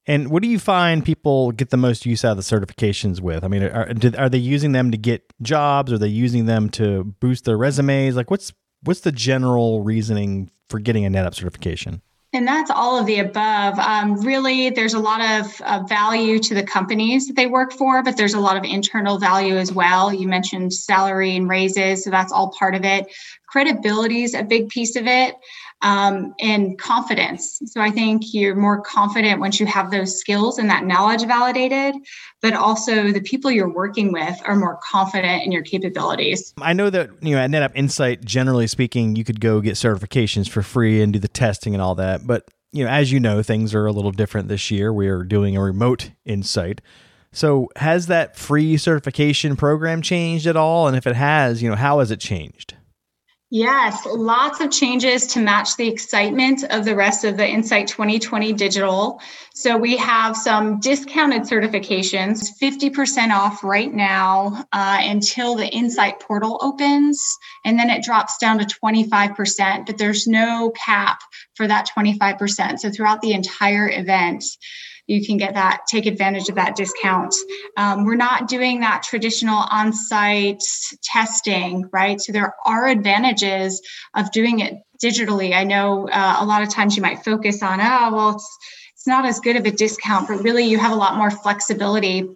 And 0.04 0.30
what 0.30 0.42
do 0.42 0.48
you 0.48 0.58
find 0.58 1.04
people 1.04 1.52
get 1.52 1.70
the 1.70 1.76
most 1.76 2.04
use 2.04 2.24
out 2.24 2.32
of 2.32 2.36
the 2.36 2.42
certifications 2.42 3.20
with? 3.20 3.44
I 3.44 3.48
mean, 3.48 3.62
are, 3.62 3.88
are 4.18 4.28
they 4.28 4.38
using 4.38 4.72
them 4.72 4.90
to 4.90 4.98
get 4.98 5.32
jobs? 5.40 5.92
Are 5.92 5.98
they 5.98 6.08
using 6.08 6.46
them 6.46 6.68
to 6.70 7.04
boost 7.04 7.44
their 7.44 7.56
resumes? 7.56 8.16
Like, 8.16 8.30
what's 8.30 8.52
what's 8.82 9.00
the 9.00 9.12
general 9.12 9.82
reasoning 9.82 10.50
for 10.68 10.80
getting 10.80 11.06
a 11.06 11.08
NetApp 11.08 11.34
certification? 11.34 12.02
And 12.34 12.48
that's 12.48 12.70
all 12.70 12.98
of 12.98 13.04
the 13.06 13.18
above. 13.18 13.78
Um, 13.78 14.20
really, 14.22 14.70
there's 14.70 14.94
a 14.94 14.98
lot 14.98 15.20
of 15.20 15.60
uh, 15.60 15.84
value 15.86 16.38
to 16.38 16.54
the 16.54 16.62
companies 16.62 17.26
that 17.26 17.36
they 17.36 17.46
work 17.46 17.72
for, 17.74 18.02
but 18.02 18.16
there's 18.16 18.34
a 18.34 18.40
lot 18.40 18.56
of 18.56 18.64
internal 18.64 19.18
value 19.18 19.56
as 19.56 19.70
well. 19.70 20.12
You 20.14 20.28
mentioned 20.28 20.72
salary 20.72 21.36
and 21.36 21.48
raises, 21.48 22.04
so 22.04 22.10
that's 22.10 22.32
all 22.32 22.54
part 22.58 22.74
of 22.74 22.84
it. 22.84 23.06
Credibility 23.46 24.22
is 24.22 24.34
a 24.34 24.42
big 24.42 24.70
piece 24.70 24.96
of 24.96 25.06
it. 25.06 25.34
um, 25.82 26.34
and 26.38 26.78
confidence. 26.78 27.60
So 27.66 27.80
I 27.80 27.90
think 27.90 28.32
you're 28.32 28.54
more 28.54 28.80
confident 28.80 29.40
once 29.40 29.58
you 29.58 29.66
have 29.66 29.90
those 29.90 30.18
skills 30.18 30.58
and 30.58 30.70
that 30.70 30.84
knowledge 30.84 31.24
validated, 31.26 31.96
but 32.42 32.54
also 32.54 33.12
the 33.12 33.20
people 33.20 33.50
you're 33.50 33.72
working 33.72 34.12
with 34.12 34.38
are 34.44 34.56
more 34.56 34.78
confident 34.82 35.44
in 35.44 35.52
your 35.52 35.62
capabilities. 35.62 36.52
I 36.60 36.72
know 36.72 36.90
that 36.90 37.10
you 37.22 37.34
know 37.34 37.40
at 37.40 37.50
NetApp 37.50 37.72
Insight, 37.74 38.24
generally 38.24 38.66
speaking, 38.66 39.16
you 39.16 39.24
could 39.24 39.40
go 39.40 39.60
get 39.60 39.74
certifications 39.74 40.48
for 40.48 40.62
free 40.62 41.00
and 41.00 41.12
do 41.12 41.18
the 41.18 41.28
testing 41.28 41.74
and 41.74 41.80
all 41.80 41.94
that. 41.94 42.26
But 42.26 42.48
you 42.72 42.84
know, 42.84 42.90
as 42.90 43.12
you 43.12 43.20
know, 43.20 43.42
things 43.42 43.74
are 43.74 43.86
a 43.86 43.92
little 43.92 44.12
different 44.12 44.48
this 44.48 44.70
year. 44.70 44.92
We 44.92 45.08
are 45.08 45.22
doing 45.22 45.56
a 45.56 45.62
remote 45.62 46.10
Insight. 46.24 46.80
So 47.32 47.70
has 47.76 48.08
that 48.08 48.36
free 48.36 48.76
certification 48.76 49.56
program 49.56 50.02
changed 50.02 50.46
at 50.46 50.56
all? 50.56 50.86
And 50.86 50.96
if 50.96 51.06
it 51.06 51.16
has, 51.16 51.62
you 51.62 51.70
know, 51.70 51.76
how 51.76 52.00
has 52.00 52.10
it 52.10 52.20
changed? 52.20 52.74
Yes, 53.54 54.06
lots 54.06 54.60
of 54.60 54.70
changes 54.70 55.26
to 55.26 55.38
match 55.38 55.76
the 55.76 55.86
excitement 55.86 56.64
of 56.70 56.86
the 56.86 56.96
rest 56.96 57.22
of 57.24 57.36
the 57.36 57.46
Insight 57.46 57.86
2020 57.86 58.54
digital. 58.54 59.20
So 59.52 59.76
we 59.76 59.98
have 59.98 60.34
some 60.38 60.80
discounted 60.80 61.42
certifications, 61.42 62.48
50% 62.58 63.30
off 63.30 63.62
right 63.62 63.92
now 63.92 64.64
uh, 64.72 65.00
until 65.02 65.54
the 65.54 65.68
Insight 65.68 66.18
portal 66.20 66.60
opens. 66.62 67.22
And 67.66 67.78
then 67.78 67.90
it 67.90 68.02
drops 68.02 68.38
down 68.38 68.58
to 68.58 68.64
25%, 68.64 69.84
but 69.84 69.98
there's 69.98 70.26
no 70.26 70.70
cap 70.70 71.20
for 71.54 71.68
that 71.68 71.90
25%. 71.94 72.78
So 72.78 72.88
throughout 72.88 73.20
the 73.20 73.34
entire 73.34 73.90
event, 73.90 74.44
you 75.06 75.24
can 75.24 75.36
get 75.36 75.54
that, 75.54 75.82
take 75.88 76.06
advantage 76.06 76.48
of 76.48 76.54
that 76.54 76.76
discount. 76.76 77.34
Um, 77.76 78.04
we're 78.04 78.14
not 78.14 78.48
doing 78.48 78.80
that 78.80 79.02
traditional 79.02 79.66
on 79.70 79.92
site 79.92 80.62
testing, 81.02 81.88
right? 81.92 82.20
So 82.20 82.32
there 82.32 82.54
are 82.64 82.86
advantages 82.86 83.82
of 84.14 84.30
doing 84.32 84.60
it 84.60 84.74
digitally. 85.02 85.54
I 85.54 85.64
know 85.64 86.08
uh, 86.08 86.36
a 86.40 86.44
lot 86.44 86.62
of 86.62 86.68
times 86.68 86.96
you 86.96 87.02
might 87.02 87.24
focus 87.24 87.62
on, 87.62 87.80
oh, 87.80 88.14
well, 88.14 88.30
it's, 88.30 88.58
it's 88.94 89.06
not 89.06 89.24
as 89.26 89.40
good 89.40 89.56
of 89.56 89.66
a 89.66 89.70
discount, 89.72 90.28
but 90.28 90.42
really 90.42 90.64
you 90.64 90.78
have 90.78 90.92
a 90.92 90.96
lot 90.96 91.16
more 91.16 91.30
flexibility 91.30 92.28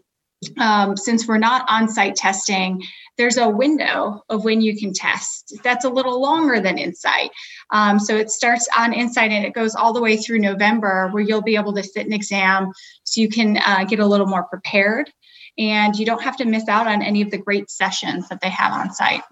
um, 0.59 0.97
since 0.97 1.27
we're 1.27 1.39
not 1.39 1.65
on 1.69 1.89
site 1.89 2.17
testing, 2.17 2.83
there's 3.17 3.39
a 3.39 3.49
window 3.49 4.23
of 4.29 4.45
when 4.45 4.61
you 4.61 4.77
can 4.77 4.93
test. 4.93 5.59
That's 5.63 5.85
a 5.85 5.89
little 5.89 6.21
longer 6.21 6.61
than 6.61 6.79
Insight. 6.79 7.31
Um, 7.71 7.99
so 7.99 8.17
it 8.17 8.31
starts 8.31 8.69
on 8.77 8.93
Insight 8.93 9.31
and 9.31 9.45
it 9.45 9.55
goes 9.55 9.75
all 9.75 9.93
the 9.93 10.03
way 10.03 10.17
through 10.17 10.41
November, 10.41 11.09
where 11.13 11.23
you'll 11.23 11.43
be 11.43 11.57
able 11.57 11.75
to 11.75 11.83
sit 11.83 12.07
an 12.07 12.13
exam 12.13 12.71
so 13.05 13.21
you 13.21 13.29
can 13.29 13.59
uh, 13.65 13.85
get 13.85 13.99
a 13.99 14.07
little 14.07 14.27
more 14.27 14.45
prepared 14.45 15.11
and 15.59 15.97
you 15.97 16.05
don't 16.05 16.23
have 16.23 16.37
to 16.37 16.45
miss 16.45 16.69
out 16.69 16.87
on 16.87 17.03
any 17.03 17.23
of 17.23 17.31
the 17.31 17.39
great 17.39 17.71
sessions 17.71 18.29
that 18.29 18.41
they 18.41 18.51
have 18.51 18.73
on 18.73 18.93
site. 18.93 19.23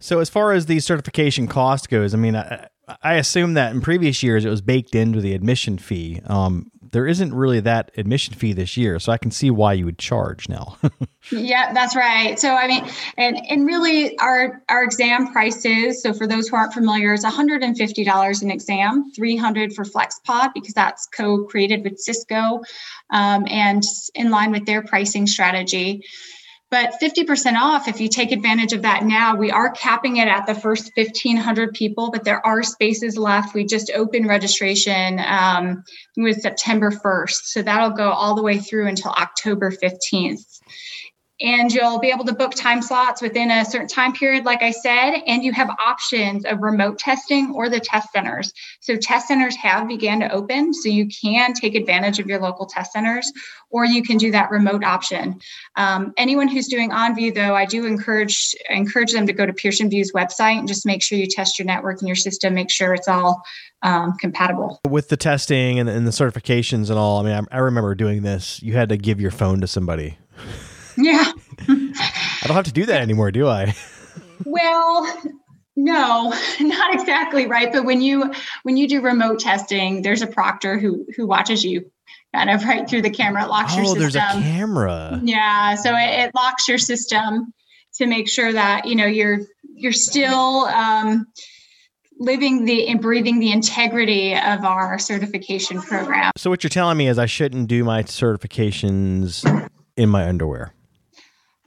So, 0.00 0.18
as 0.18 0.30
far 0.30 0.52
as 0.52 0.66
the 0.66 0.80
certification 0.80 1.46
cost 1.46 1.90
goes, 1.90 2.14
I 2.14 2.16
mean, 2.16 2.34
I, 2.34 2.68
I 3.02 3.14
assume 3.14 3.54
that 3.54 3.72
in 3.72 3.80
previous 3.80 4.22
years 4.22 4.44
it 4.44 4.48
was 4.48 4.62
baked 4.62 4.94
into 4.94 5.20
the 5.20 5.34
admission 5.34 5.78
fee. 5.78 6.20
Um, 6.26 6.70
there 6.92 7.06
isn't 7.06 7.32
really 7.32 7.60
that 7.60 7.90
admission 7.96 8.34
fee 8.34 8.52
this 8.52 8.76
year, 8.76 8.98
so 8.98 9.12
I 9.12 9.18
can 9.18 9.30
see 9.30 9.50
why 9.50 9.74
you 9.74 9.84
would 9.84 9.98
charge 9.98 10.48
now. 10.48 10.76
yeah, 11.32 11.72
that's 11.72 11.94
right. 11.94 12.38
So 12.38 12.54
I 12.54 12.66
mean, 12.66 12.84
and 13.16 13.40
and 13.48 13.66
really 13.66 14.18
our 14.18 14.62
our 14.68 14.82
exam 14.82 15.32
prices. 15.32 16.02
So 16.02 16.12
for 16.12 16.26
those 16.26 16.48
who 16.48 16.56
aren't 16.56 16.74
familiar, 16.74 17.14
it's 17.14 17.24
one 17.24 17.32
hundred 17.32 17.62
and 17.62 17.76
fifty 17.76 18.04
dollars 18.04 18.42
an 18.42 18.50
exam, 18.50 19.12
three 19.12 19.36
hundred 19.36 19.74
for 19.74 19.84
FlexPod 19.84 20.52
because 20.54 20.74
that's 20.74 21.06
co-created 21.06 21.84
with 21.84 21.98
Cisco, 21.98 22.62
um, 23.10 23.46
and 23.48 23.84
in 24.14 24.30
line 24.30 24.50
with 24.50 24.66
their 24.66 24.82
pricing 24.82 25.26
strategy 25.26 26.02
but 26.70 26.94
50% 27.02 27.54
off 27.56 27.88
if 27.88 28.00
you 28.00 28.08
take 28.08 28.32
advantage 28.32 28.72
of 28.72 28.82
that 28.82 29.04
now 29.04 29.36
we 29.36 29.50
are 29.50 29.70
capping 29.70 30.18
it 30.18 30.28
at 30.28 30.46
the 30.46 30.54
first 30.54 30.92
1500 30.96 31.74
people 31.74 32.10
but 32.10 32.24
there 32.24 32.44
are 32.46 32.62
spaces 32.62 33.16
left. 33.16 33.54
We 33.54 33.64
just 33.64 33.90
opened 33.94 34.28
registration 34.28 35.20
um, 35.20 35.84
with 36.16 36.40
september 36.40 36.90
1st 36.90 37.42
so 37.44 37.62
that'll 37.62 37.90
go 37.90 38.10
all 38.10 38.34
the 38.34 38.42
way 38.42 38.58
through 38.58 38.88
until 38.88 39.10
october 39.12 39.70
15th 39.70 40.60
and 41.40 41.72
you'll 41.72 41.98
be 41.98 42.10
able 42.10 42.24
to 42.24 42.34
book 42.34 42.54
time 42.54 42.82
slots 42.82 43.22
within 43.22 43.50
a 43.50 43.64
certain 43.64 43.88
time 43.88 44.12
period 44.12 44.44
like 44.44 44.62
i 44.62 44.70
said 44.70 45.20
and 45.26 45.42
you 45.42 45.52
have 45.52 45.70
options 45.84 46.44
of 46.44 46.60
remote 46.60 46.98
testing 46.98 47.52
or 47.54 47.68
the 47.68 47.80
test 47.80 48.12
centers. 48.12 48.52
So 48.80 48.96
test 48.96 49.28
centers 49.28 49.56
have 49.56 49.88
began 49.88 50.20
to 50.20 50.30
open 50.32 50.74
so 50.74 50.88
you 50.88 51.08
can 51.08 51.54
take 51.54 51.74
advantage 51.74 52.18
of 52.18 52.26
your 52.26 52.40
local 52.40 52.66
test 52.66 52.92
centers 52.92 53.32
or 53.70 53.84
you 53.84 54.02
can 54.02 54.16
do 54.16 54.30
that 54.32 54.50
remote 54.50 54.84
option. 54.84 55.40
Um, 55.76 56.12
anyone 56.16 56.48
who's 56.48 56.68
doing 56.68 56.90
OnVUE 56.90 57.34
though 57.34 57.54
i 57.54 57.64
do 57.64 57.86
encourage 57.86 58.54
encourage 58.68 59.12
them 59.12 59.26
to 59.26 59.32
go 59.32 59.46
to 59.46 59.52
Pearson 59.52 59.90
VUE's 59.90 60.12
website 60.12 60.58
and 60.58 60.68
just 60.68 60.86
make 60.86 61.02
sure 61.02 61.18
you 61.18 61.26
test 61.26 61.58
your 61.58 61.66
network 61.66 62.00
and 62.00 62.08
your 62.08 62.16
system 62.16 62.54
make 62.54 62.70
sure 62.70 62.94
it's 62.94 63.08
all 63.08 63.42
um, 63.82 64.12
compatible. 64.18 64.78
With 64.86 65.08
the 65.08 65.16
testing 65.16 65.78
and, 65.78 65.88
and 65.88 66.06
the 66.06 66.10
certifications 66.10 66.90
and 66.90 66.98
all 66.98 67.20
i 67.20 67.22
mean 67.22 67.46
I, 67.50 67.56
I 67.56 67.58
remember 67.60 67.94
doing 67.94 68.22
this. 68.22 68.62
You 68.62 68.74
had 68.74 68.88
to 68.90 68.96
give 68.96 69.20
your 69.20 69.30
phone 69.30 69.60
to 69.60 69.66
somebody 69.66 70.18
yeah. 70.96 71.32
I 71.68 72.46
don't 72.46 72.56
have 72.56 72.64
to 72.64 72.72
do 72.72 72.86
that 72.86 73.00
anymore, 73.00 73.30
do 73.30 73.46
I? 73.48 73.74
well, 74.44 75.06
no, 75.76 76.34
not 76.60 76.94
exactly 76.94 77.46
right. 77.46 77.72
But 77.72 77.84
when 77.84 78.00
you 78.00 78.32
when 78.62 78.76
you 78.76 78.88
do 78.88 79.00
remote 79.00 79.40
testing, 79.40 80.02
there's 80.02 80.22
a 80.22 80.26
proctor 80.26 80.78
who 80.78 81.06
who 81.16 81.26
watches 81.26 81.64
you 81.64 81.90
kind 82.34 82.50
of 82.50 82.64
right 82.64 82.88
through 82.88 83.02
the 83.02 83.10
camera. 83.10 83.44
It 83.44 83.48
locks 83.48 83.72
oh, 83.74 83.76
your 83.76 83.86
system. 83.86 84.00
there's 84.00 84.14
a 84.16 84.40
camera. 84.42 85.20
Yeah, 85.22 85.74
so 85.74 85.94
it, 85.94 86.26
it, 86.26 86.34
locks 86.34 86.68
your 86.68 86.78
system 86.78 87.52
to 87.94 88.06
make 88.06 88.28
sure 88.28 88.52
that 88.52 88.86
you 88.86 88.94
know 88.94 89.06
you're 89.06 89.40
you're 89.62 89.92
still 89.92 90.66
um, 90.66 91.26
living 92.18 92.64
the 92.64 92.88
and 92.88 93.00
breathing 93.00 93.40
the 93.40 93.52
integrity 93.52 94.34
of 94.34 94.64
our 94.64 94.98
certification 94.98 95.80
program. 95.80 96.32
So 96.36 96.50
what 96.50 96.62
you're 96.62 96.68
telling 96.68 96.98
me 96.98 97.08
is 97.08 97.18
I 97.18 97.26
shouldn't 97.26 97.68
do 97.68 97.84
my 97.84 98.02
certifications 98.02 99.70
in 99.96 100.08
my 100.08 100.28
underwear. 100.28 100.72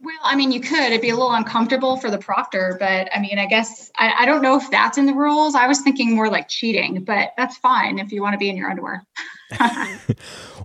Well, 0.03 0.19
I 0.21 0.35
mean, 0.35 0.51
you 0.51 0.59
could. 0.59 0.79
It'd 0.79 0.99
be 0.99 1.11
a 1.11 1.15
little 1.15 1.31
uncomfortable 1.31 1.95
for 1.95 2.11
the 2.11 2.17
proctor, 2.17 2.75
but 2.77 3.07
I 3.15 3.21
mean, 3.21 3.39
I 3.39 3.45
guess 3.45 3.89
I, 3.97 4.13
I, 4.19 4.25
don't 4.25 4.41
know 4.41 4.57
if 4.57 4.69
that's 4.69 4.97
in 4.97 5.05
the 5.05 5.13
rules. 5.13 5.55
I 5.55 5.65
was 5.65 5.79
thinking 5.79 6.13
more 6.13 6.29
like 6.29 6.49
cheating, 6.49 7.05
but 7.05 7.31
that's 7.37 7.55
fine 7.55 7.99
if 7.99 8.11
you 8.11 8.21
want 8.21 8.33
to 8.33 8.37
be 8.37 8.49
in 8.49 8.57
your 8.57 8.69
underwear. 8.69 9.05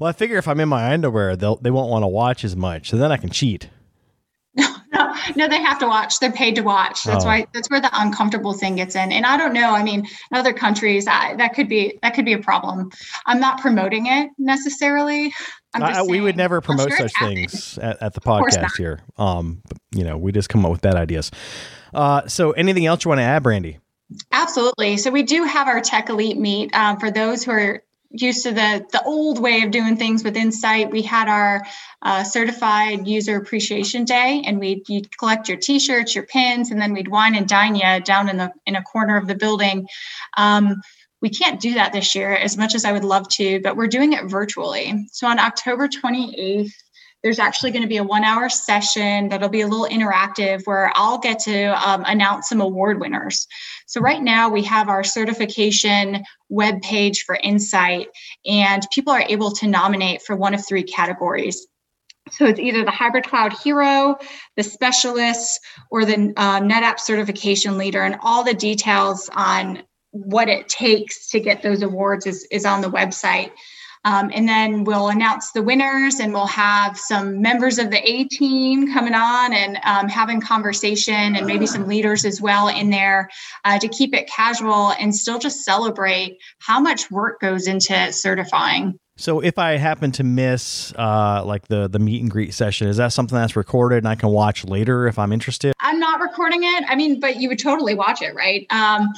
well, 0.01 0.09
I 0.09 0.13
figure 0.13 0.39
if 0.39 0.49
I'm 0.49 0.59
in 0.59 0.69
my 0.69 0.93
underwear, 0.93 1.37
they'll 1.37 1.55
they 1.55 1.71
won't 1.71 1.89
want 1.89 2.03
to 2.03 2.09
watch 2.09 2.43
as 2.45 2.57
much, 2.57 2.91
so 2.91 2.97
then 2.97 3.13
I 3.13 3.17
can 3.17 3.31
cheat. 3.31 3.69
No, 5.37 5.49
they 5.49 5.61
have 5.63 5.79
to 5.81 5.87
watch. 5.87 6.21
They're 6.21 6.33
paid 6.33 6.57
to 6.57 6.63
watch. 6.63 7.05
That's 7.05 7.25
oh. 7.25 7.29
why. 7.29 7.47
That's 7.53 7.71
where 7.71 7.81
the 7.81 7.91
uncomfortable 7.93 8.53
thing 8.53 8.77
gets 8.77 8.95
in. 8.97 9.13
And 9.13 9.27
I 9.27 9.37
don't 9.37 9.53
know. 9.53 9.71
I 9.71 9.83
mean, 9.83 10.01
in 10.01 10.37
other 10.37 10.53
countries, 10.53 11.07
I, 11.07 11.35
that 11.37 11.55
could 11.55 11.69
be 11.69 11.99
that 12.03 12.15
could 12.15 12.25
be 12.25 12.33
a 12.33 12.39
problem. 12.39 12.91
I'm 13.27 13.41
not 13.41 13.61
promoting 13.61 14.07
it 14.07 14.31
necessarily. 14.39 15.33
I, 15.75 16.03
we 16.03 16.21
would 16.21 16.37
never 16.37 16.61
promote 16.61 16.89
sure 16.89 17.09
such 17.09 17.13
things 17.21 17.79
at, 17.79 18.03
at, 18.03 18.15
the 18.15 18.21
podcast 18.21 18.77
here. 18.77 19.01
Um, 19.19 19.61
but, 19.69 19.79
you 19.93 20.03
know, 20.03 20.17
we 20.17 20.33
just 20.33 20.49
come 20.49 20.65
up 20.65 20.73
with 20.73 20.81
bad 20.81 20.95
ideas. 20.95 21.31
Uh, 21.93 22.27
so, 22.27 22.53
anything 22.53 22.87
else 22.87 23.05
you 23.05 23.11
want 23.11 23.19
to 23.19 23.25
add, 23.25 23.43
Brandy? 23.43 23.79
Absolutely. 24.33 24.97
So 24.97 25.11
we 25.11 25.23
do 25.23 25.45
have 25.45 25.69
our 25.69 25.81
Tech 25.81 26.09
Elite 26.09 26.39
meet 26.39 26.75
um, 26.75 26.99
for 26.99 27.11
those 27.11 27.45
who 27.45 27.51
are 27.51 27.83
used 28.11 28.43
to 28.45 28.53
the 28.53 28.87
the 28.93 29.03
old 29.05 29.41
way 29.41 29.63
of 29.63 29.71
doing 29.71 29.97
things 29.97 30.25
with 30.25 30.37
Insight. 30.37 30.91
We 30.91 31.03
had 31.03 31.29
our 31.29 31.65
uh, 32.03 32.25
certified 32.25 33.07
user 33.07 33.37
appreciation 33.37 34.05
day, 34.05 34.43
and 34.47 34.59
we'd 34.59 34.89
you'd 34.89 35.17
collect 35.19 35.49
your 35.49 35.59
T-shirts, 35.59 36.15
your 36.15 36.25
pins, 36.25 36.71
and 36.71 36.81
then 36.81 36.93
we'd 36.93 37.09
wine 37.09 37.35
and 37.35 37.49
dine 37.49 37.75
you 37.75 38.01
down 38.01 38.29
in 38.29 38.37
the 38.37 38.53
in 38.67 38.77
a 38.77 38.83
corner 38.83 39.17
of 39.17 39.27
the 39.27 39.35
building. 39.35 39.87
Um, 40.37 40.81
we 41.21 41.31
can't 41.31 41.61
do 41.61 41.75
that 41.75 41.93
this 41.93 42.15
year 42.15 42.33
as 42.33 42.57
much 42.57 42.75
as 42.75 42.85
I 42.85 42.93
would 42.93 43.05
love 43.05 43.29
to, 43.31 43.61
but 43.61 43.77
we're 43.77 43.89
doing 43.89 44.13
it 44.13 44.27
virtually. 44.27 45.09
So 45.11 45.27
on 45.27 45.41
October 45.41 45.89
28th, 45.89 46.71
there's 47.23 47.41
actually 47.41 47.73
going 47.73 47.83
to 47.83 47.89
be 47.89 47.97
a 47.97 48.05
one 48.05 48.23
hour 48.23 48.49
session 48.49 49.29
that'll 49.29 49.49
be 49.49 49.63
a 49.63 49.67
little 49.67 49.87
interactive 49.87 50.63
where 50.65 50.93
I'll 50.95 51.19
get 51.19 51.41
to 51.41 51.89
um, 51.89 52.05
announce 52.07 52.49
some 52.49 52.61
award 52.61 53.01
winners. 53.01 53.49
So, 53.89 54.03
right 54.03 54.23
now, 54.23 54.51
we 54.51 54.63
have 54.65 54.91
our 54.91 55.03
certification 55.03 56.23
web 56.51 56.83
page 56.83 57.25
for 57.25 57.37
Insight, 57.43 58.09
and 58.45 58.87
people 58.93 59.15
are 59.15 59.25
able 59.27 59.51
to 59.53 59.67
nominate 59.67 60.21
for 60.21 60.37
one 60.37 60.53
of 60.53 60.65
three 60.65 60.83
categories. 60.83 61.67
So 62.33 62.45
it's 62.45 62.61
either 62.61 62.85
the 62.85 62.91
hybrid 62.91 63.25
cloud 63.25 63.55
hero, 63.55 64.19
the 64.59 64.63
specialist, 64.63 65.61
or 65.91 66.05
the 66.05 66.35
uh, 66.37 66.61
NetApp 66.61 67.01
certification 67.01 67.79
leader, 67.79 68.03
and 68.03 68.19
all 68.21 68.45
the 68.45 68.53
details 68.53 69.31
on 69.35 69.83
what 70.11 70.51
it 70.51 70.69
takes 70.69 71.31
to 71.31 71.41
get 71.41 71.63
those 71.63 71.81
awards 71.81 72.27
is, 72.27 72.47
is 72.51 72.67
on 72.67 72.83
the 72.83 72.91
website. 72.91 73.53
Um, 74.05 74.31
and 74.35 74.49
then 74.49 74.85
we'll 74.85 75.09
announce 75.09 75.53
the 75.53 75.63
winners 75.63 76.21
and 76.21 76.33
we'll 76.33 76.47
have 76.47 76.99
some 76.99 77.41
members 77.43 77.79
of 77.79 77.91
the 77.91 78.09
A 78.09 78.25
team 78.25 78.93
coming 78.93 79.15
on 79.15 79.53
and 79.53 79.79
um, 79.85 80.09
having 80.09 80.41
conversation 80.41 81.37
and 81.37 81.47
maybe 81.47 81.67
some 81.67 81.87
leaders 81.87 82.25
as 82.25 82.41
well 82.41 82.69
in 82.69 82.91
there 82.91 83.29
uh, 83.65 83.79
to 83.79 83.89
keep 83.89 84.15
it 84.15 84.29
casual 84.29 84.93
and 84.93 85.15
still 85.15 85.39
just 85.39 85.65
celebrate 85.65 86.39
how 86.59 86.81
much 86.81 87.11
work 87.11 87.41
goes 87.41 87.67
into 87.67 88.13
certifying. 88.13 88.99
So 89.19 89.41
if 89.41 89.59
I 89.59 89.73
happen 89.79 90.13
to 90.13 90.23
miss 90.23 90.93
uh, 90.95 91.43
like 91.45 91.67
the 91.67 91.89
the 91.89 91.99
meet 91.99 92.23
and 92.23 92.31
greet 92.31 92.55
session, 92.55 92.87
is 92.87 92.99
that 92.99 93.13
something 93.13 93.37
that's 93.37 93.57
recorded 93.57 93.99
and 93.99 94.07
I 94.07 94.15
can 94.15 94.29
watch 94.29 94.65
later 94.65 95.09
if 95.09 95.19
I'm 95.19 95.33
interested? 95.33 95.73
I'm 95.81 95.99
not 95.99 96.21
recording 96.21 96.63
it. 96.63 96.85
I 96.87 96.95
mean, 96.95 97.19
but 97.19 97.37
you 97.37 97.49
would 97.49 97.59
totally 97.59 97.97
watch 97.97 98.23
it, 98.23 98.33
right? 98.37 98.65
Um, 98.71 99.13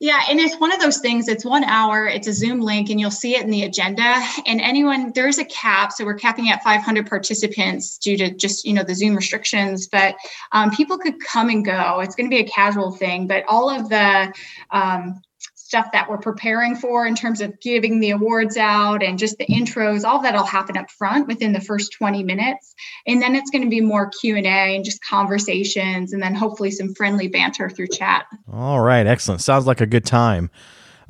Yeah, 0.00 0.20
and 0.30 0.38
it's 0.38 0.54
one 0.60 0.72
of 0.72 0.78
those 0.78 0.98
things. 0.98 1.26
It's 1.26 1.44
one 1.44 1.64
hour. 1.64 2.06
It's 2.06 2.28
a 2.28 2.32
Zoom 2.32 2.60
link, 2.60 2.88
and 2.88 3.00
you'll 3.00 3.10
see 3.10 3.34
it 3.34 3.42
in 3.42 3.50
the 3.50 3.64
agenda. 3.64 4.22
And 4.46 4.60
anyone, 4.60 5.10
there 5.12 5.26
is 5.26 5.40
a 5.40 5.44
cap, 5.46 5.90
so 5.90 6.04
we're 6.04 6.14
capping 6.14 6.50
at 6.50 6.62
500 6.62 7.08
participants 7.08 7.98
due 7.98 8.16
to 8.16 8.32
just 8.32 8.64
you 8.64 8.74
know 8.74 8.84
the 8.84 8.94
Zoom 8.94 9.16
restrictions. 9.16 9.88
But 9.88 10.14
um, 10.52 10.70
people 10.70 10.98
could 10.98 11.18
come 11.20 11.48
and 11.48 11.64
go. 11.64 11.98
It's 11.98 12.14
going 12.14 12.30
to 12.30 12.34
be 12.34 12.42
a 12.42 12.48
casual 12.48 12.92
thing, 12.92 13.26
but 13.26 13.44
all 13.48 13.68
of 13.68 13.88
the 13.88 14.32
um, 14.70 15.20
stuff 15.68 15.92
that 15.92 16.08
we're 16.08 16.16
preparing 16.16 16.74
for 16.74 17.06
in 17.06 17.14
terms 17.14 17.42
of 17.42 17.60
giving 17.60 18.00
the 18.00 18.08
awards 18.08 18.56
out 18.56 19.02
and 19.02 19.18
just 19.18 19.36
the 19.36 19.44
intros 19.48 20.02
all 20.02 20.22
that'll 20.22 20.42
happen 20.42 20.78
up 20.78 20.90
front 20.90 21.26
within 21.26 21.52
the 21.52 21.60
first 21.60 21.92
20 21.92 22.22
minutes 22.22 22.74
and 23.06 23.20
then 23.20 23.34
it's 23.34 23.50
going 23.50 23.62
to 23.62 23.68
be 23.68 23.82
more 23.82 24.10
q&a 24.20 24.40
and 24.40 24.82
just 24.82 25.04
conversations 25.04 26.14
and 26.14 26.22
then 26.22 26.34
hopefully 26.34 26.70
some 26.70 26.94
friendly 26.94 27.28
banter 27.28 27.68
through 27.68 27.86
chat 27.86 28.24
all 28.50 28.80
right 28.80 29.06
excellent 29.06 29.42
sounds 29.42 29.66
like 29.66 29.82
a 29.82 29.86
good 29.86 30.06
time 30.06 30.50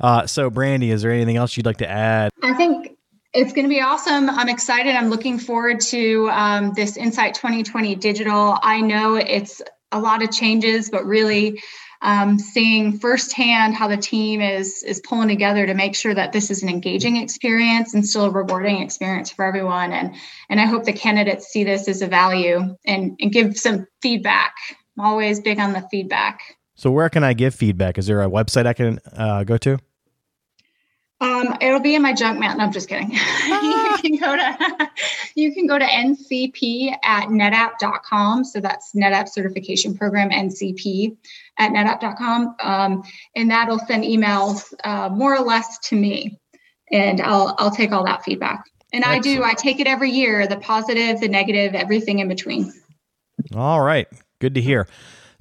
uh, 0.01 0.27
so 0.27 0.49
brandy 0.49 0.91
is 0.91 1.03
there 1.03 1.11
anything 1.11 1.37
else 1.37 1.55
you'd 1.55 1.65
like 1.65 1.77
to 1.77 1.89
add 1.89 2.29
i 2.43 2.53
think 2.53 2.97
it's 3.31 3.53
going 3.53 3.65
to 3.65 3.69
be 3.69 3.79
awesome. 3.79 4.27
I'm 4.27 4.49
excited. 4.49 4.95
I'm 4.95 5.11
looking 5.11 5.37
forward 5.37 5.81
to 5.81 6.31
um, 6.31 6.73
this 6.73 6.97
Insight 6.97 7.35
2020 7.35 7.93
digital. 7.93 8.57
I 8.63 8.81
know 8.81 9.17
it's 9.17 9.61
a 9.91 9.99
lot 9.99 10.23
of 10.23 10.31
changes, 10.31 10.89
but 10.89 11.05
really 11.05 11.61
um, 12.01 12.39
seeing 12.39 12.97
firsthand 12.97 13.75
how 13.75 13.87
the 13.87 13.97
team 13.97 14.41
is 14.41 14.83
is 14.83 15.01
pulling 15.01 15.27
together 15.27 15.65
to 15.65 15.73
make 15.73 15.95
sure 15.95 16.13
that 16.13 16.31
this 16.31 16.49
is 16.49 16.63
an 16.63 16.69
engaging 16.69 17.17
experience 17.17 17.93
and 17.93 18.05
still 18.05 18.25
a 18.25 18.29
rewarding 18.29 18.81
experience 18.81 19.29
for 19.31 19.45
everyone. 19.45 19.91
And 19.91 20.15
and 20.49 20.61
I 20.61 20.65
hope 20.65 20.85
the 20.85 20.93
candidates 20.93 21.47
see 21.47 21.63
this 21.63 21.87
as 21.87 22.01
a 22.01 22.07
value 22.07 22.75
and 22.85 23.17
and 23.19 23.31
give 23.31 23.57
some 23.57 23.85
feedback. 24.01 24.55
I'm 24.97 25.05
always 25.05 25.39
big 25.39 25.59
on 25.59 25.73
the 25.73 25.87
feedback. 25.91 26.39
So 26.75 26.91
where 26.91 27.09
can 27.09 27.25
I 27.25 27.33
give 27.33 27.53
feedback? 27.53 27.97
Is 27.97 28.07
there 28.07 28.21
a 28.21 28.29
website 28.29 28.65
I 28.65 28.73
can 28.73 28.99
uh, 29.13 29.43
go 29.43 29.57
to? 29.57 29.79
Um, 31.21 31.57
it'll 31.59 31.81
be 31.81 31.95
in 31.95 32.01
my 32.01 32.13
junk 32.13 32.39
mail. 32.39 32.55
No, 32.55 32.63
I'm 32.63 32.71
just 32.71 32.87
kidding. 32.87 33.11
you 33.11 33.97
can 34.01 34.15
go 34.15 34.35
to 34.37 34.89
you 35.35 35.53
can 35.53 35.67
go 35.67 35.77
to 35.77 35.85
ncp 35.85 36.95
at 37.03 37.27
netapp.com. 37.27 38.45
So 38.45 38.61
that's 38.61 38.93
NetApp 38.93 39.27
certification 39.27 39.97
program 39.97 40.29
ncp 40.29 41.17
at 41.57 41.71
netapp.com, 41.71 42.55
um, 42.61 43.03
and 43.35 43.51
that'll 43.51 43.79
send 43.79 44.05
emails 44.05 44.73
uh, 44.85 45.09
more 45.09 45.35
or 45.35 45.43
less 45.43 45.77
to 45.89 45.95
me, 45.95 46.39
and 46.89 47.19
I'll 47.19 47.53
I'll 47.59 47.71
take 47.71 47.91
all 47.91 48.05
that 48.05 48.23
feedback. 48.23 48.63
And 48.93 49.03
Excellent. 49.03 49.25
I 49.25 49.35
do. 49.35 49.43
I 49.43 49.53
take 49.53 49.79
it 49.79 49.87
every 49.87 50.11
year. 50.11 50.47
The 50.47 50.57
positive, 50.57 51.19
the 51.19 51.27
negative, 51.27 51.75
everything 51.75 52.19
in 52.19 52.29
between. 52.29 52.73
All 53.55 53.81
right. 53.81 54.07
Good 54.39 54.55
to 54.55 54.61
hear. 54.61 54.87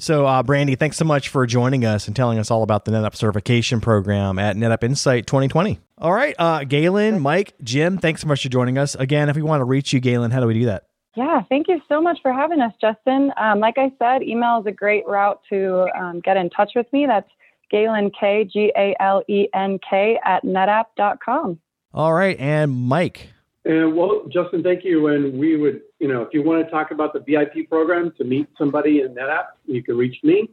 So, 0.01 0.27
uh, 0.27 0.45
Brandy, 0.45 0.77
thanks 0.77 0.97
so 0.97 1.05
much 1.05 1.29
for 1.29 1.45
joining 1.45 1.85
us 1.85 2.07
and 2.07 2.15
telling 2.15 2.39
us 2.39 2.53
all 2.53 2.63
about 2.63 2.85
the 2.85 2.93
NetApp 2.93 3.17
certification 3.17 3.81
program 3.81 4.39
at 4.39 4.55
NetApp 4.55 4.85
Insight 4.85 5.27
2020. 5.27 5.81
All 5.99 6.13
right, 6.13 6.37
uh, 6.39 6.63
Galen, 6.63 7.19
Mike, 7.19 7.55
Jim, 7.65 7.99
thanks 7.99 8.21
so 8.21 8.29
much 8.29 8.45
for 8.45 8.49
joining 8.49 8.79
us. 8.79 8.95
Again, 8.95 9.29
if 9.29 9.35
we 9.35 9.43
want 9.43 9.61
to 9.61 9.65
reach 9.65 9.93
you, 9.93 9.99
Galen, 9.99 10.31
how 10.31 10.39
do 10.39 10.47
we 10.47 10.55
do 10.55 10.67
that? 10.67 10.85
Yeah, 11.17 11.43
thank 11.49 11.67
you 11.67 11.81
so 11.89 12.01
much 12.01 12.19
for 12.23 12.33
having 12.33 12.61
us, 12.61 12.73
Justin. 12.81 13.33
Um, 13.37 13.59
like 13.59 13.77
I 13.77 13.91
said, 13.99 14.23
email 14.23 14.61
is 14.61 14.67
a 14.67 14.73
great 14.73 15.05
route 15.05 15.41
to 15.49 15.89
um, 15.99 16.21
get 16.21 16.37
in 16.37 16.49
touch 16.51 16.73
with 16.77 16.87
me. 16.93 17.07
That's 17.07 17.29
Galen 17.69 18.13
K, 18.19 18.45
G 18.45 18.73
A 18.77 18.95
L 19.01 19.25
E 19.29 19.49
N 19.53 19.81
K, 19.91 20.21
at 20.25 20.45
netapp.com. 20.45 21.59
All 21.93 22.13
right, 22.13 22.39
and 22.39 22.71
Mike. 22.71 23.31
And 23.69 23.95
well, 23.95 24.23
Justin, 24.33 24.63
thank 24.63 24.83
you. 24.83 25.09
And 25.09 25.39
we 25.39 25.57
would, 25.57 25.83
you 25.99 26.09
know, 26.09 26.23
if 26.23 26.31
you 26.33 26.43
want 26.43 26.65
to 26.65 26.71
talk 26.71 26.91
about 26.91 27.13
the 27.13 27.21
VIP 27.21 27.69
program 27.69 28.13
to 28.17 28.25
meet 28.25 28.49
somebody 28.57 29.03
in 29.03 29.15
NetApp, 29.15 29.45
you 29.67 29.83
can 29.83 29.97
reach 29.97 30.17
me 30.25 30.49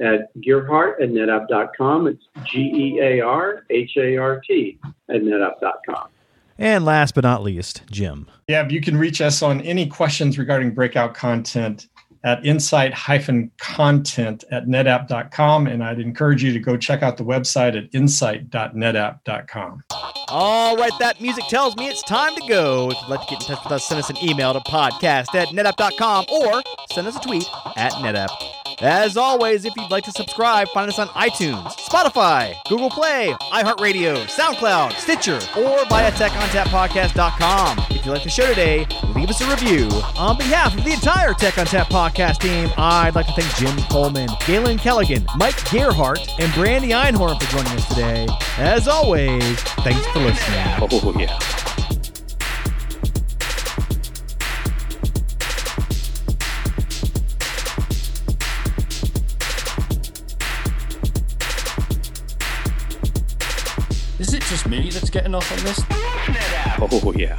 at 0.00 0.34
gearhart 0.36 0.94
at 1.02 1.10
netapp.com. 1.10 2.06
It's 2.06 2.24
G 2.44 2.58
E 2.58 3.00
A 3.00 3.20
R 3.20 3.66
H 3.68 3.92
A 3.98 4.16
R 4.16 4.40
T 4.40 4.78
at 5.10 5.16
netapp.com. 5.16 6.08
And 6.56 6.86
last 6.86 7.14
but 7.14 7.24
not 7.24 7.42
least, 7.42 7.82
Jim. 7.90 8.28
Yeah, 8.48 8.66
you 8.66 8.80
can 8.80 8.96
reach 8.96 9.20
us 9.20 9.42
on 9.42 9.60
any 9.60 9.86
questions 9.86 10.38
regarding 10.38 10.70
breakout 10.70 11.12
content 11.12 11.88
at 12.24 12.44
insight-content 12.44 14.44
at 14.50 14.66
netapp.com. 14.66 15.66
And 15.66 15.84
I'd 15.84 16.00
encourage 16.00 16.42
you 16.42 16.52
to 16.52 16.58
go 16.58 16.76
check 16.76 17.02
out 17.02 17.16
the 17.16 17.24
website 17.24 17.76
at 17.76 17.94
insight.netapp.com. 17.94 19.82
All 20.28 20.76
right, 20.76 20.92
that 20.98 21.20
music 21.20 21.44
tells 21.48 21.76
me 21.76 21.88
it's 21.88 22.02
time 22.02 22.34
to 22.34 22.42
go. 22.48 22.90
If 22.90 23.00
you'd 23.00 23.08
like 23.08 23.20
to 23.20 23.34
get 23.34 23.42
in 23.42 23.54
touch 23.54 23.64
with 23.64 23.72
us, 23.72 23.84
send 23.84 24.00
us 24.00 24.10
an 24.10 24.16
email 24.22 24.52
to 24.54 24.60
podcast 24.60 25.34
at 25.34 25.48
netapp.com 25.48 26.26
or 26.30 26.62
send 26.90 27.06
us 27.06 27.16
a 27.16 27.20
tweet 27.20 27.48
at 27.76 27.92
netapp. 27.92 28.63
As 28.80 29.16
always, 29.16 29.64
if 29.64 29.72
you'd 29.76 29.90
like 29.90 30.04
to 30.04 30.12
subscribe, 30.12 30.68
find 30.68 30.90
us 30.90 30.98
on 30.98 31.08
iTunes, 31.08 31.64
Spotify, 31.76 32.54
Google 32.68 32.90
Play, 32.90 33.34
iHeartRadio, 33.52 34.26
SoundCloud, 34.26 34.92
Stitcher, 34.94 35.36
or 35.58 35.84
via 35.86 36.10
TechOnTapPodcast.com. 36.12 37.78
If 37.90 38.04
you 38.04 38.12
like 38.12 38.24
the 38.24 38.30
show 38.30 38.46
today, 38.46 38.86
leave 39.14 39.30
us 39.30 39.40
a 39.40 39.48
review. 39.48 39.88
On 40.16 40.36
behalf 40.36 40.76
of 40.76 40.84
the 40.84 40.92
entire 40.92 41.32
Tech 41.34 41.54
ONTAP 41.54 41.86
podcast 41.86 42.38
team, 42.40 42.70
I'd 42.76 43.14
like 43.14 43.26
to 43.26 43.32
thank 43.32 43.54
Jim 43.56 43.76
Coleman, 43.88 44.28
Galen 44.46 44.78
Kelligan, 44.78 45.24
Mike 45.36 45.54
Gearhart, 45.68 46.28
and 46.38 46.52
Brandy 46.54 46.88
Einhorn 46.90 47.40
for 47.40 47.50
joining 47.50 47.72
us 47.72 47.88
today. 47.88 48.26
As 48.58 48.88
always, 48.88 49.60
thanks 49.84 50.06
for 50.08 50.18
listening. 50.18 50.88
Oh, 50.92 51.14
yeah. 51.18 51.83
Me 64.82 64.90
that's 64.90 65.10
getting 65.10 65.34
off 65.34 65.50
on 65.52 65.64
this? 65.64 65.80
Oh, 66.80 67.12
yeah. 67.16 67.38